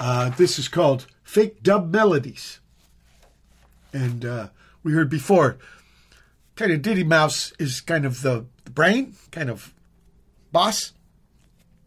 [0.00, 2.60] Uh, this is called Fake Dub Melodies.
[3.92, 4.48] And uh,
[4.82, 5.58] we heard before,
[6.56, 9.74] kind of Diddy Mouse is kind of the, the brain, kind of
[10.50, 10.94] boss.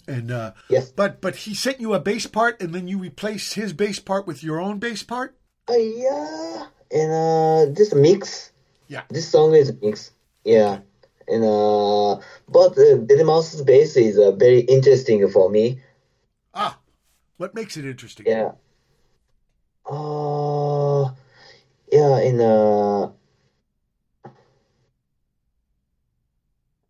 [0.08, 0.92] And uh, yes.
[0.92, 4.28] but but he sent you a bass part, and then you replaced his bass part
[4.28, 5.36] with your own bass part.
[5.68, 8.52] Uh, yeah, and uh, this mix.
[8.88, 9.02] Yeah.
[9.10, 10.12] This song is mix.
[10.44, 10.82] Yeah,
[11.28, 15.82] and uh, but uh, Diddy Mouse's bass is uh, very interesting for me.
[16.54, 16.80] Ah,
[17.38, 18.26] what makes it interesting?
[18.28, 18.52] Yeah.
[19.86, 21.12] Uh,
[21.92, 23.12] yeah, in uh,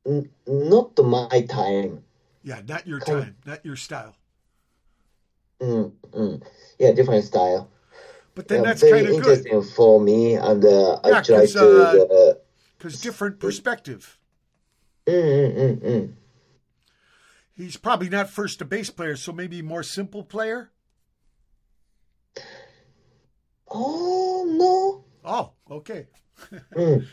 [0.06, 2.04] n- not my time.
[2.44, 4.16] Yeah, not your Kind time, not your style.
[5.62, 6.42] Mm, mm.
[6.80, 7.70] Yeah, different style.
[8.34, 11.46] But then Yeah, that's kind of good interesting for me, and uh, Yeah, I try
[11.46, 11.60] to.
[11.60, 12.34] uh, Uh,
[12.78, 14.18] because different perspective.
[15.12, 16.14] Mm, mm, mm, mm.
[17.54, 20.72] He's probably not first a bass player, so maybe more simple player.
[23.70, 25.06] Oh no.
[25.24, 26.08] Oh, okay.
[26.76, 27.06] Mm.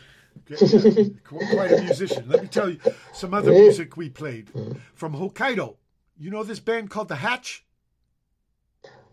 [1.23, 2.25] Quite a musician.
[2.27, 2.79] Let me tell you
[3.13, 3.59] some other Yeah.
[3.61, 4.49] music we played
[4.95, 5.75] from Hokkaido.
[6.17, 7.65] You know this band called The Hatch?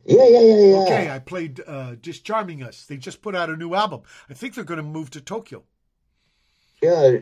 [0.05, 0.77] Yeah, yeah, yeah, yeah.
[0.83, 2.85] Okay, I played uh, Discharming Us.
[2.87, 4.03] They just put out a new album.
[4.31, 5.65] I think they're going to move to Tokyo.
[6.87, 7.19] Yeah,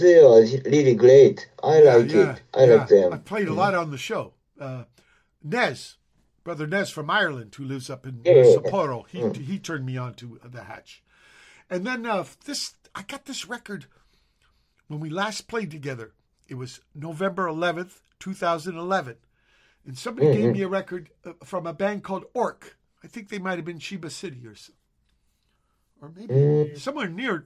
[0.00, 0.40] they are
[0.74, 1.48] really great.
[1.62, 2.42] I like it.
[2.54, 3.12] I like them.
[3.12, 4.32] I played a lot on the show.
[4.58, 4.84] Uh,
[5.42, 5.96] Nez,
[6.42, 8.56] brother Nez from Ireland, who lives up in Yeah, yeah, yeah.
[8.56, 9.36] Sapporo, he Mm.
[9.36, 11.02] he turned me on to the Hatch.
[11.68, 13.86] And then uh, this, I got this record
[14.88, 16.12] when we last played together.
[16.48, 19.16] It was November eleventh, two thousand eleven,
[19.86, 20.52] and somebody gave Mhm.
[20.52, 22.76] me a record uh, from a band called Ork.
[23.02, 24.54] I think they might have been Chiba City or
[26.00, 26.78] or maybe Mm.
[26.78, 27.44] somewhere near.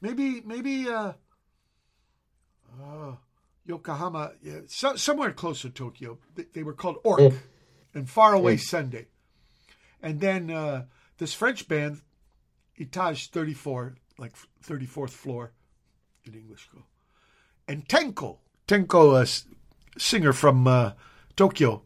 [0.00, 1.12] Maybe maybe uh,
[2.82, 3.14] uh,
[3.66, 6.18] Yokohama, yeah, so, somewhere close to Tokyo.
[6.34, 7.34] They, they were called Ork
[7.94, 9.08] and Faraway Sunday.
[10.02, 10.84] And then uh,
[11.18, 12.00] this French band,
[12.78, 14.32] Etage 34, like
[14.66, 15.52] 34th floor
[16.24, 16.68] in English.
[16.74, 16.84] Go.
[17.68, 19.44] And Tenko, Tenko, a s-
[19.98, 20.92] singer from uh,
[21.36, 21.82] Tokyo,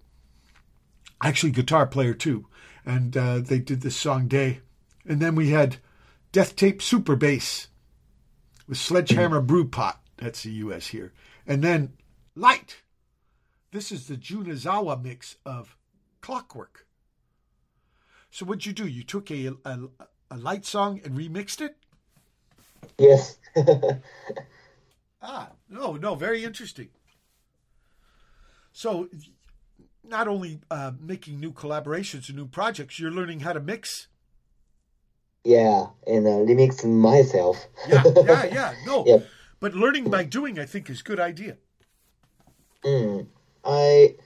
[1.22, 2.46] actually guitar player too.
[2.86, 4.60] And uh, they did this song De.
[5.06, 5.78] And then we had
[6.32, 7.68] Death Tape Super Bass
[8.66, 10.00] with Sledgehammer Brew Pot.
[10.16, 10.88] That's the U.S.
[10.88, 11.12] here.
[11.46, 11.94] And then
[12.34, 12.82] Lite.
[13.70, 15.76] This is the Junizawa mix of
[16.20, 16.86] Clockwork.
[18.30, 18.86] So what'd you do?
[18.86, 19.78] You took a, a,
[20.30, 21.76] a Lite song and remixed it?
[22.98, 23.38] Yes.
[25.26, 26.90] Ah, no, no, very interesting.
[28.74, 29.08] So,
[30.06, 34.08] not only uh, making new collaborations and new projects, you're learning how to mix.
[35.44, 37.68] Yeah, and uh, remix myself.
[37.86, 38.74] Yeah, yeah, yeah.
[38.86, 39.18] No, Yeah.
[39.60, 41.58] but learning by doing, I think, is good idea.
[42.82, 43.26] Mm.
[43.64, 44.16] I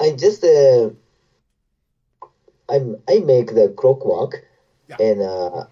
[0.00, 0.90] I just uh,
[2.68, 2.76] I
[3.08, 4.44] I make the clockwork
[4.98, 5.64] and uh,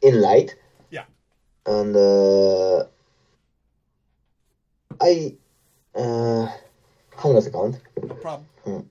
[0.00, 0.56] in Lite.
[0.90, 1.04] Yeah.
[1.66, 2.84] And uh,
[5.00, 5.36] I
[5.94, 6.46] uh,
[7.16, 7.80] hang on a second.
[8.02, 8.46] No problem.
[8.66, 8.86] Mm.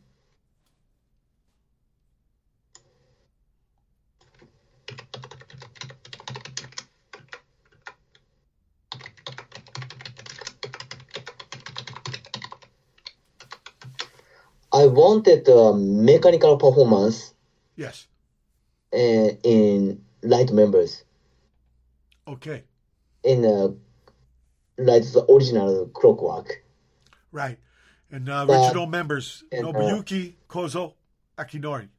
[14.73, 17.33] I wanted a mechanical performance
[17.75, 18.07] Yes.
[18.93, 18.97] uh,
[19.43, 21.03] in Lite members
[22.27, 22.63] Okay.
[23.23, 23.67] in uh,
[24.77, 26.63] like the original clockwork.
[27.31, 27.59] Right.
[28.11, 30.93] And uh, But- original members and, uh, Nobuyuki Kozo
[31.37, 31.89] Akinori.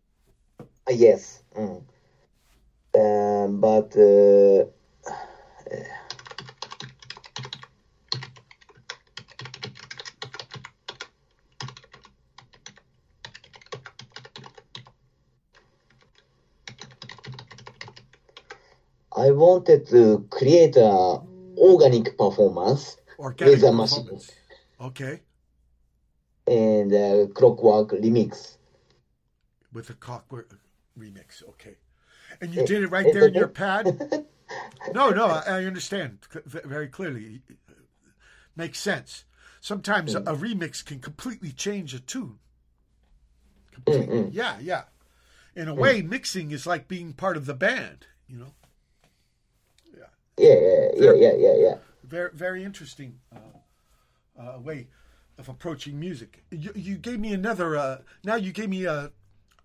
[0.61, 1.43] Uh, yes.
[1.57, 1.83] Mm.
[2.97, 3.95] Um, but
[19.37, 21.21] wanted to create a
[21.57, 24.21] organic performance Organic with a machine.
[24.81, 25.21] Okay.
[26.47, 28.57] and uh, clockwork remix.
[29.73, 30.59] With a clockwork
[30.99, 31.43] remix.
[31.51, 31.77] Okay.
[32.41, 34.27] And you Eh, did it right eh, there in eh, your pad?
[34.93, 37.43] No, no, I I understand very clearly.
[38.57, 39.25] Makes sense.
[39.61, 42.39] Sometimes a, a remix can completely change a tune.
[43.73, 44.29] Completely.
[44.31, 44.85] Yeah, yeah.
[45.57, 48.53] In a way, mixing is like being part of the band, you know?
[50.37, 51.75] Yeah, yeah, yeah, yeah, yeah, yeah.
[52.03, 54.89] Very, very interesting uh, uh, way
[55.39, 56.45] of approaching music.
[56.51, 57.77] You, you gave me another.
[57.77, 59.13] Uh, now you gave me a.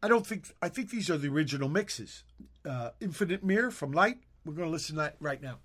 [0.01, 0.53] I don't think.
[0.61, 2.23] I think these are the original mixes.
[2.65, 4.19] Uh, Infinite Mirror from Lite.
[4.45, 5.57] We're going to listen to that right now.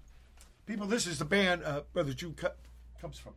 [0.66, 2.52] People, this is the band uh, Brother June co-
[3.00, 3.34] comes from.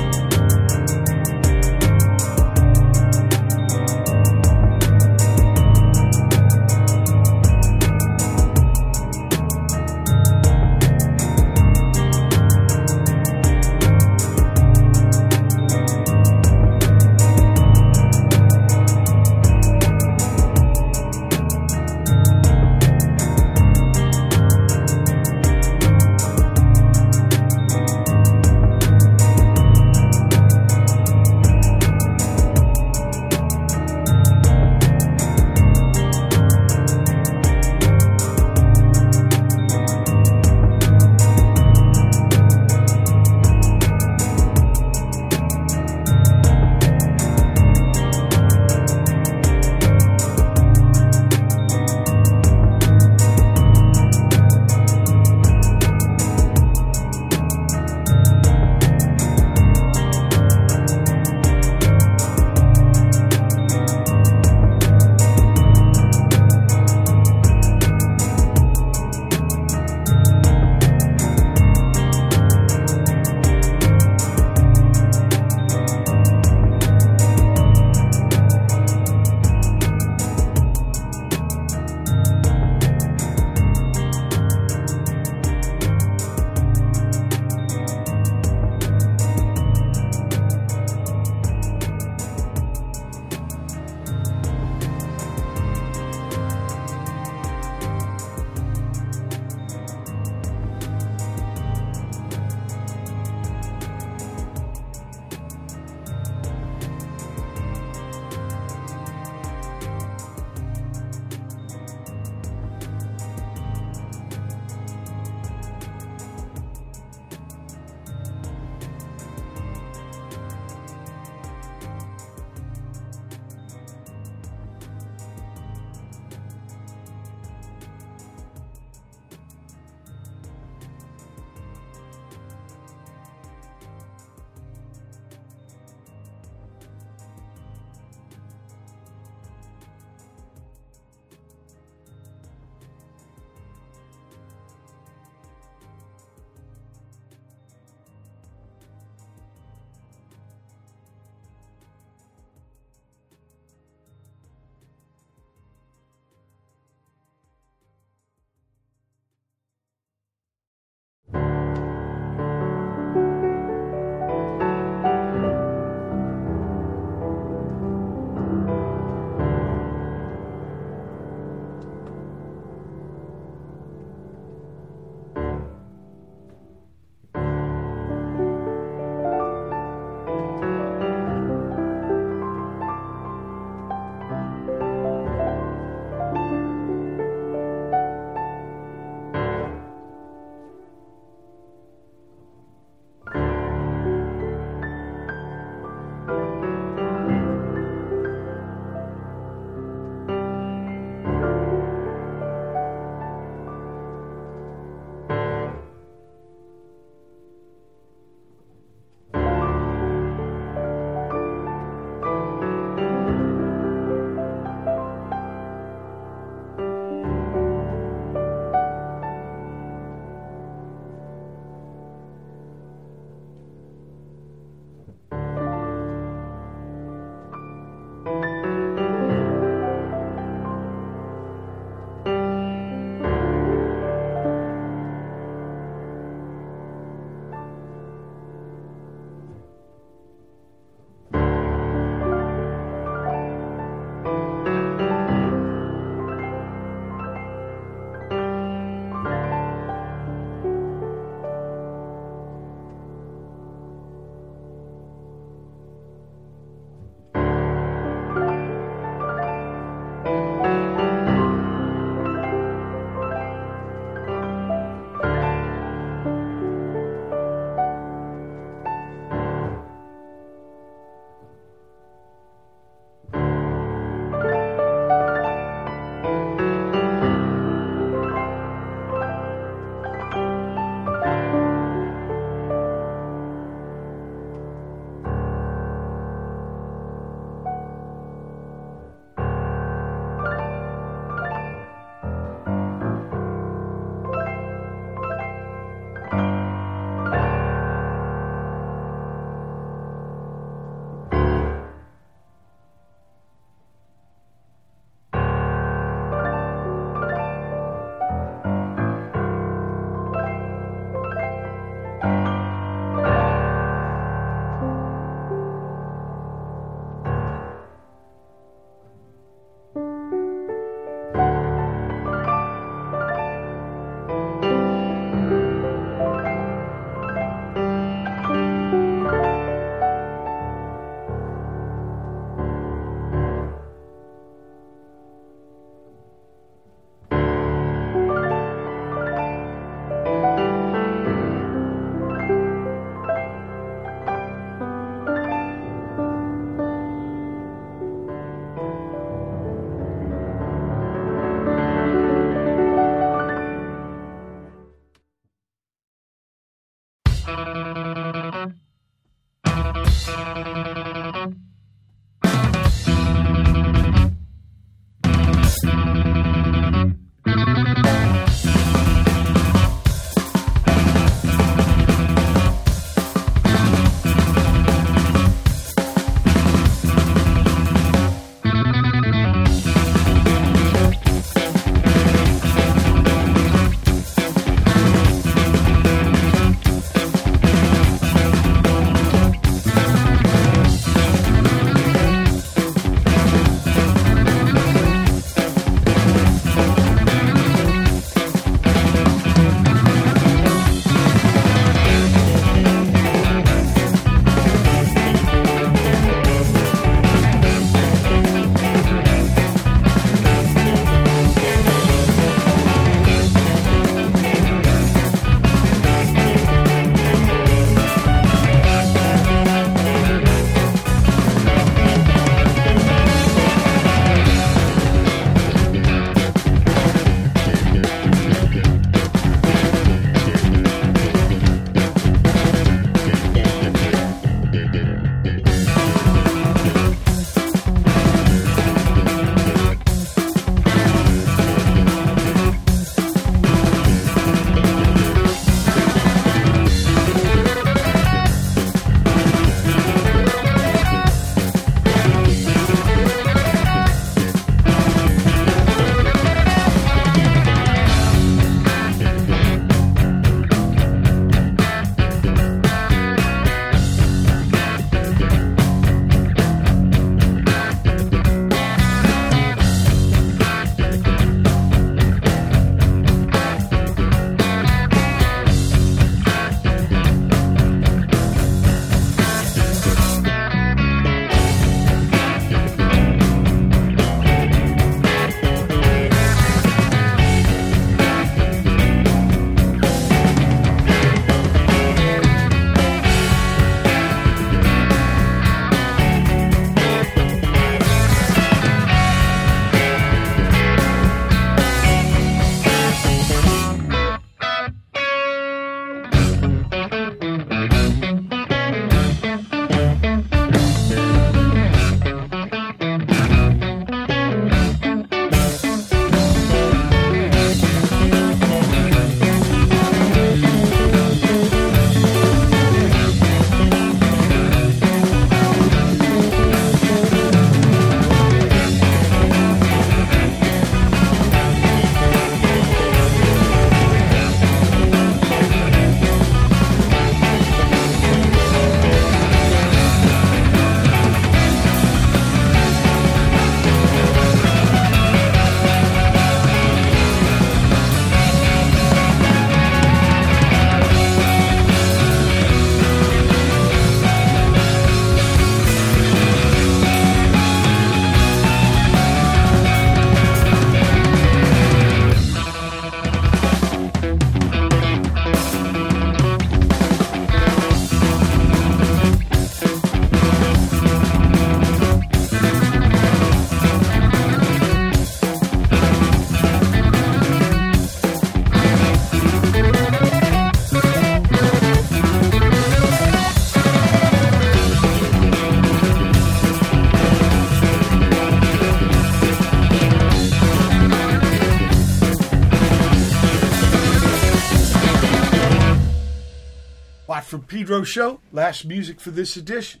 [597.40, 598.40] From Pedro Show.
[598.52, 600.00] Last music for this edition.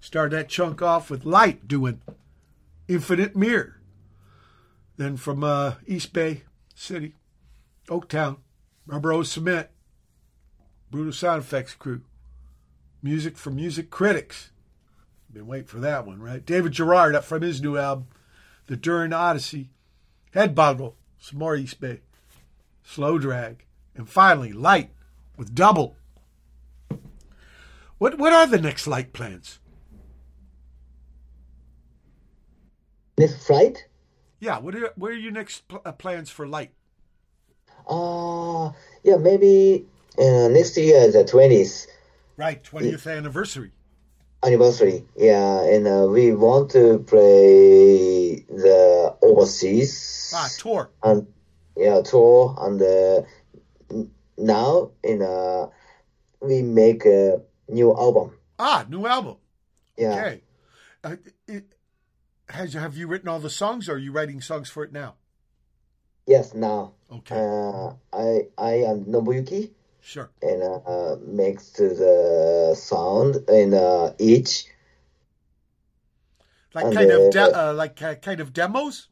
[0.00, 2.00] Start that chunk off with Lite doing
[2.88, 3.80] Infinite Mirror.
[4.96, 6.42] Then from uh, East Bay
[6.74, 7.14] City,
[7.88, 8.38] Oaktown,
[8.86, 9.68] Rubber O Cement,
[10.90, 12.02] Brutal Sound Effects crew.
[13.02, 14.50] Music for Music Critics.
[15.32, 16.44] Been waiting for that one, right?
[16.44, 18.08] David Gerard up from his new album,
[18.66, 19.70] The Enduring Odyssey.
[20.34, 22.00] Headboggle, some more East Bay.
[22.82, 23.64] Slow Drag.
[23.94, 24.90] And finally, Lite
[25.36, 25.96] with Double.
[27.98, 29.60] What what are the next Lite plans?
[33.18, 33.86] Next flight?
[34.40, 36.72] Yeah, what are what are your next pl- uh, plans for Lite?
[37.88, 39.86] Uh, yeah, maybe
[40.18, 41.86] uh, next year, the 20th
[42.36, 43.70] Right, 20th anniversary.
[44.42, 45.04] anniversary.
[45.16, 50.90] Yeah, and uh, we want to play the overseas Ah, tour.
[51.04, 51.26] and
[51.76, 53.22] yeah tour and uh,
[54.36, 55.66] now in uh
[56.40, 58.32] we make a new album.
[58.58, 59.36] Ah, new album.
[59.96, 60.12] Yeah.
[60.14, 60.40] Okay.
[61.02, 61.64] Uh, it,
[62.48, 65.14] has have you written all the songs, or are you writing songs for it now?
[66.26, 66.94] Yes, now.
[67.10, 67.34] Okay.
[67.36, 69.70] Uh, I I am Nobuyuki.
[70.00, 70.30] Sure.
[70.42, 74.66] And uh, makes the sound in uh, each.
[76.74, 79.08] Like And, kind of uh, de- uh, like uh, kind of demos.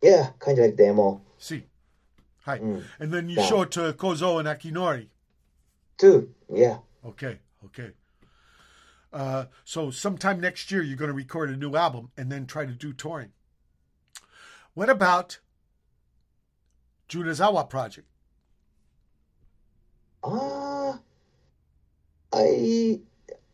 [0.00, 1.20] Yeah, kind of like demo.
[1.38, 1.64] See,
[2.44, 2.84] hi, Mm.
[3.00, 3.46] and then you Yeah.
[3.46, 5.08] show it to Kozo and Akinori.
[5.98, 6.32] Too.
[6.52, 6.78] Yeah.
[7.04, 7.90] Okay, okay.
[9.12, 12.64] Uh, so sometime next year you're going to record a new album and then try
[12.64, 13.32] to do touring.
[14.74, 15.38] What about
[17.08, 18.08] Junizawa project?
[20.24, 20.98] Ah,
[22.32, 23.00] I,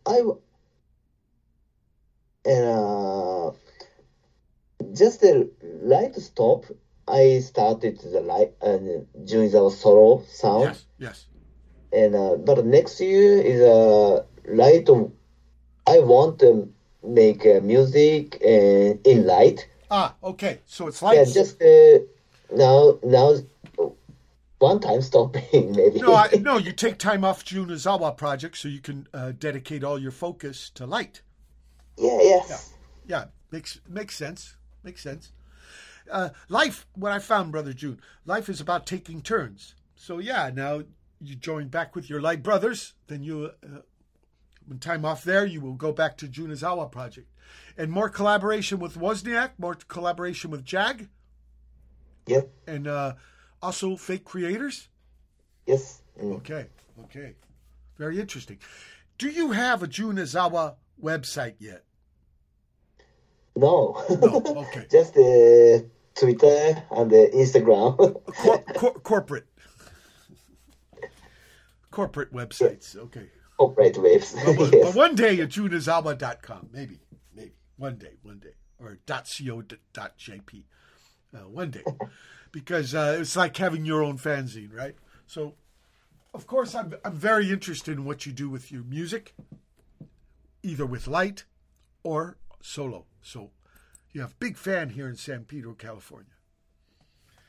[0.06, 0.22] I,
[2.44, 3.50] and uh,
[4.92, 6.66] just a Lite stop.
[7.08, 10.64] I started the Lite and the solo sound.
[10.64, 11.26] Yes, yes.
[11.92, 14.88] And uh, but next year is a uh, Lite.
[15.86, 19.68] I want to make uh, music and in Lite.
[19.90, 20.60] Ah, okay.
[20.66, 21.16] So it's Lite.
[21.16, 21.98] Yeah, just uh,
[22.54, 23.36] now now
[24.58, 26.00] one time stopping maybe.
[26.00, 26.58] no, I, no.
[26.58, 30.86] You take time off Junizawa project so you can uh, dedicate all your focus to
[30.86, 31.22] Lite.
[31.96, 32.74] yeah, yes.
[33.06, 34.56] Yeah, makes makes sense.
[34.82, 35.32] Makes sense.
[36.10, 39.74] Uh, life, what I found, brother June, life is about taking turns.
[39.94, 40.82] So yeah, now
[41.20, 42.94] you join back with your Lite brothers.
[43.08, 43.80] Then you, uh,
[44.66, 47.28] when time off there, you will go back to Junizawa project,
[47.76, 51.08] and more collaboration with Wozniak, more collaboration with Jag,
[52.26, 52.50] Yep.
[52.66, 53.14] and uh,
[53.62, 54.88] also fake creators.
[55.66, 56.02] Yes.
[56.22, 56.36] Mm.
[56.36, 56.66] Okay,
[57.04, 57.34] okay,
[57.96, 58.58] very interesting.
[59.16, 61.84] Do you have a Junizawa website yet?
[63.56, 64.04] No.
[64.08, 64.42] No.
[64.68, 64.86] Okay.
[64.90, 67.96] Just uh, Twitter and the Instagram.
[68.36, 69.46] Cor- cor- corporate
[71.98, 74.36] corporate websites okay Corporate waves.
[74.44, 74.84] but, but- yes.
[74.86, 77.00] but one day at junizawa.com maybe
[77.34, 80.62] maybe one day one day or .co.jp
[81.34, 81.82] uh, one day
[82.52, 84.94] because uh, it's like having your own fanzine right
[85.26, 85.54] so
[86.34, 89.34] of course I'm, I'm very interested in what you do with your music
[90.62, 91.46] either with Lite
[92.04, 93.50] or solo so
[94.12, 96.30] you have big fan here in san pedro california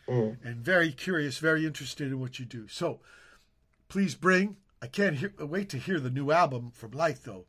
[0.10, 0.38] Mm.
[0.44, 2.68] and very curious, very interested in what you do.
[2.68, 3.00] So
[3.90, 4.56] please bring.
[4.82, 7.45] I can't hear, wait to hear the new album from Lite, though.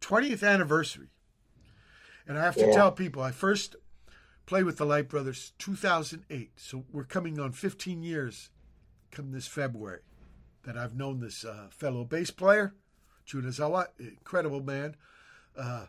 [0.00, 1.08] 20th anniversary.
[2.26, 2.72] And I have to Yeah.
[2.72, 3.76] tell people, I first
[4.46, 6.58] played with the Lite Brothers 2008.
[6.58, 8.48] So we're coming on 15 years
[9.10, 10.00] come this February
[10.62, 12.74] that I've known this uh, fellow bass player,
[13.26, 14.94] Junizawa, incredible man.
[15.56, 15.86] Uh,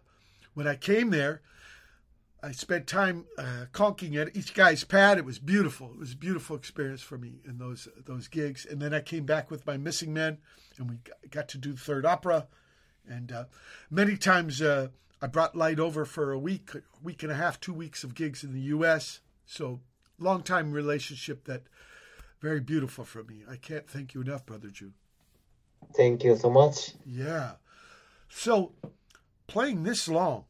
[0.54, 1.42] when I came there,
[2.44, 5.18] I spent time uh, conking at each guy's pad.
[5.20, 5.92] It was beautiful.
[5.92, 8.66] It was a beautiful experience for me in those those gigs.
[8.66, 10.40] And then I came back with my missing men,
[10.78, 10.98] and we
[11.30, 12.48] got- to do the third opera.
[13.08, 13.46] And uh,
[13.90, 14.88] many times uh,
[15.22, 16.72] I brought Lite over for a week,
[17.04, 19.22] week and a half, two weeks of gigs in the U.S.
[19.46, 19.80] So
[20.18, 21.64] long time relationship that
[22.42, 23.44] very beautiful for me.
[23.50, 24.94] I can't thank you enough, brother June.
[25.96, 26.94] Thank you so much.
[27.06, 27.54] Yeah.
[28.30, 28.72] So
[29.48, 30.46] playing this long.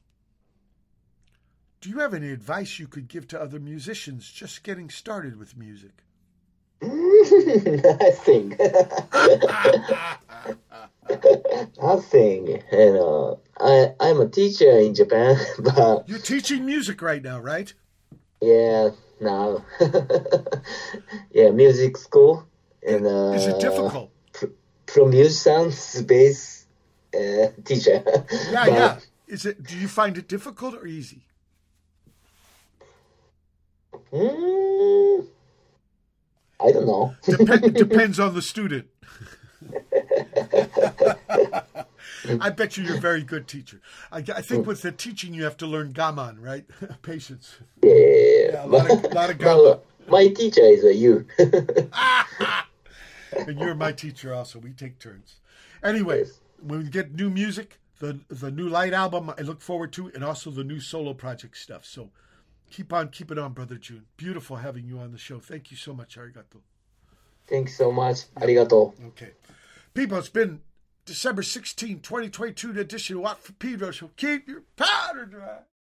[1.82, 5.58] Do you have any advice you could give to other musicians just getting started with
[5.58, 6.04] music?
[6.82, 8.56] Nothing.
[11.82, 12.62] Nothing.
[12.72, 17.74] You know, I I'm a teacher in Japan, but You're teaching music right now, right?
[18.42, 19.66] yeah, now,
[21.32, 22.48] yeah, music school
[22.88, 24.12] and uh, Is it difficult?
[24.86, 26.68] From musicians bass
[27.16, 28.04] uh, teacher.
[28.52, 29.00] Yeah, But, yeah.
[29.28, 31.24] Is it do you find it difficult or easy?
[34.14, 35.28] Mm,
[36.60, 37.16] I don't know.
[37.26, 38.88] Dep- depends on the student.
[42.40, 43.82] I bet you you're a very good teacher.
[44.12, 46.66] I, I think with the teaching you have to learn gaman, right?
[47.02, 47.58] Patience.
[47.82, 49.80] Yeah, a lot of, lot of But, gaman.
[50.08, 51.26] my teacher is uh, you.
[53.48, 54.60] and you're my teacher also.
[54.60, 55.38] We take turns.
[55.84, 56.26] Anyway,
[56.62, 60.24] when we get new music, the the new Lite album, I look forward to, and
[60.24, 61.86] also the new solo project stuff.
[61.86, 62.10] So
[62.72, 64.06] Keep on keep it on, Brother June.
[64.18, 65.40] Beautiful having you on the show.
[65.40, 66.18] Thank you so much.
[66.18, 66.62] Arigato.
[67.48, 68.34] Thanks so much.
[68.36, 68.94] Arigato.
[69.08, 69.32] Okay.
[69.94, 70.62] People, it's been
[71.06, 75.58] December 16, 2022 edition of Watt from Pedro, so keep your powder dry.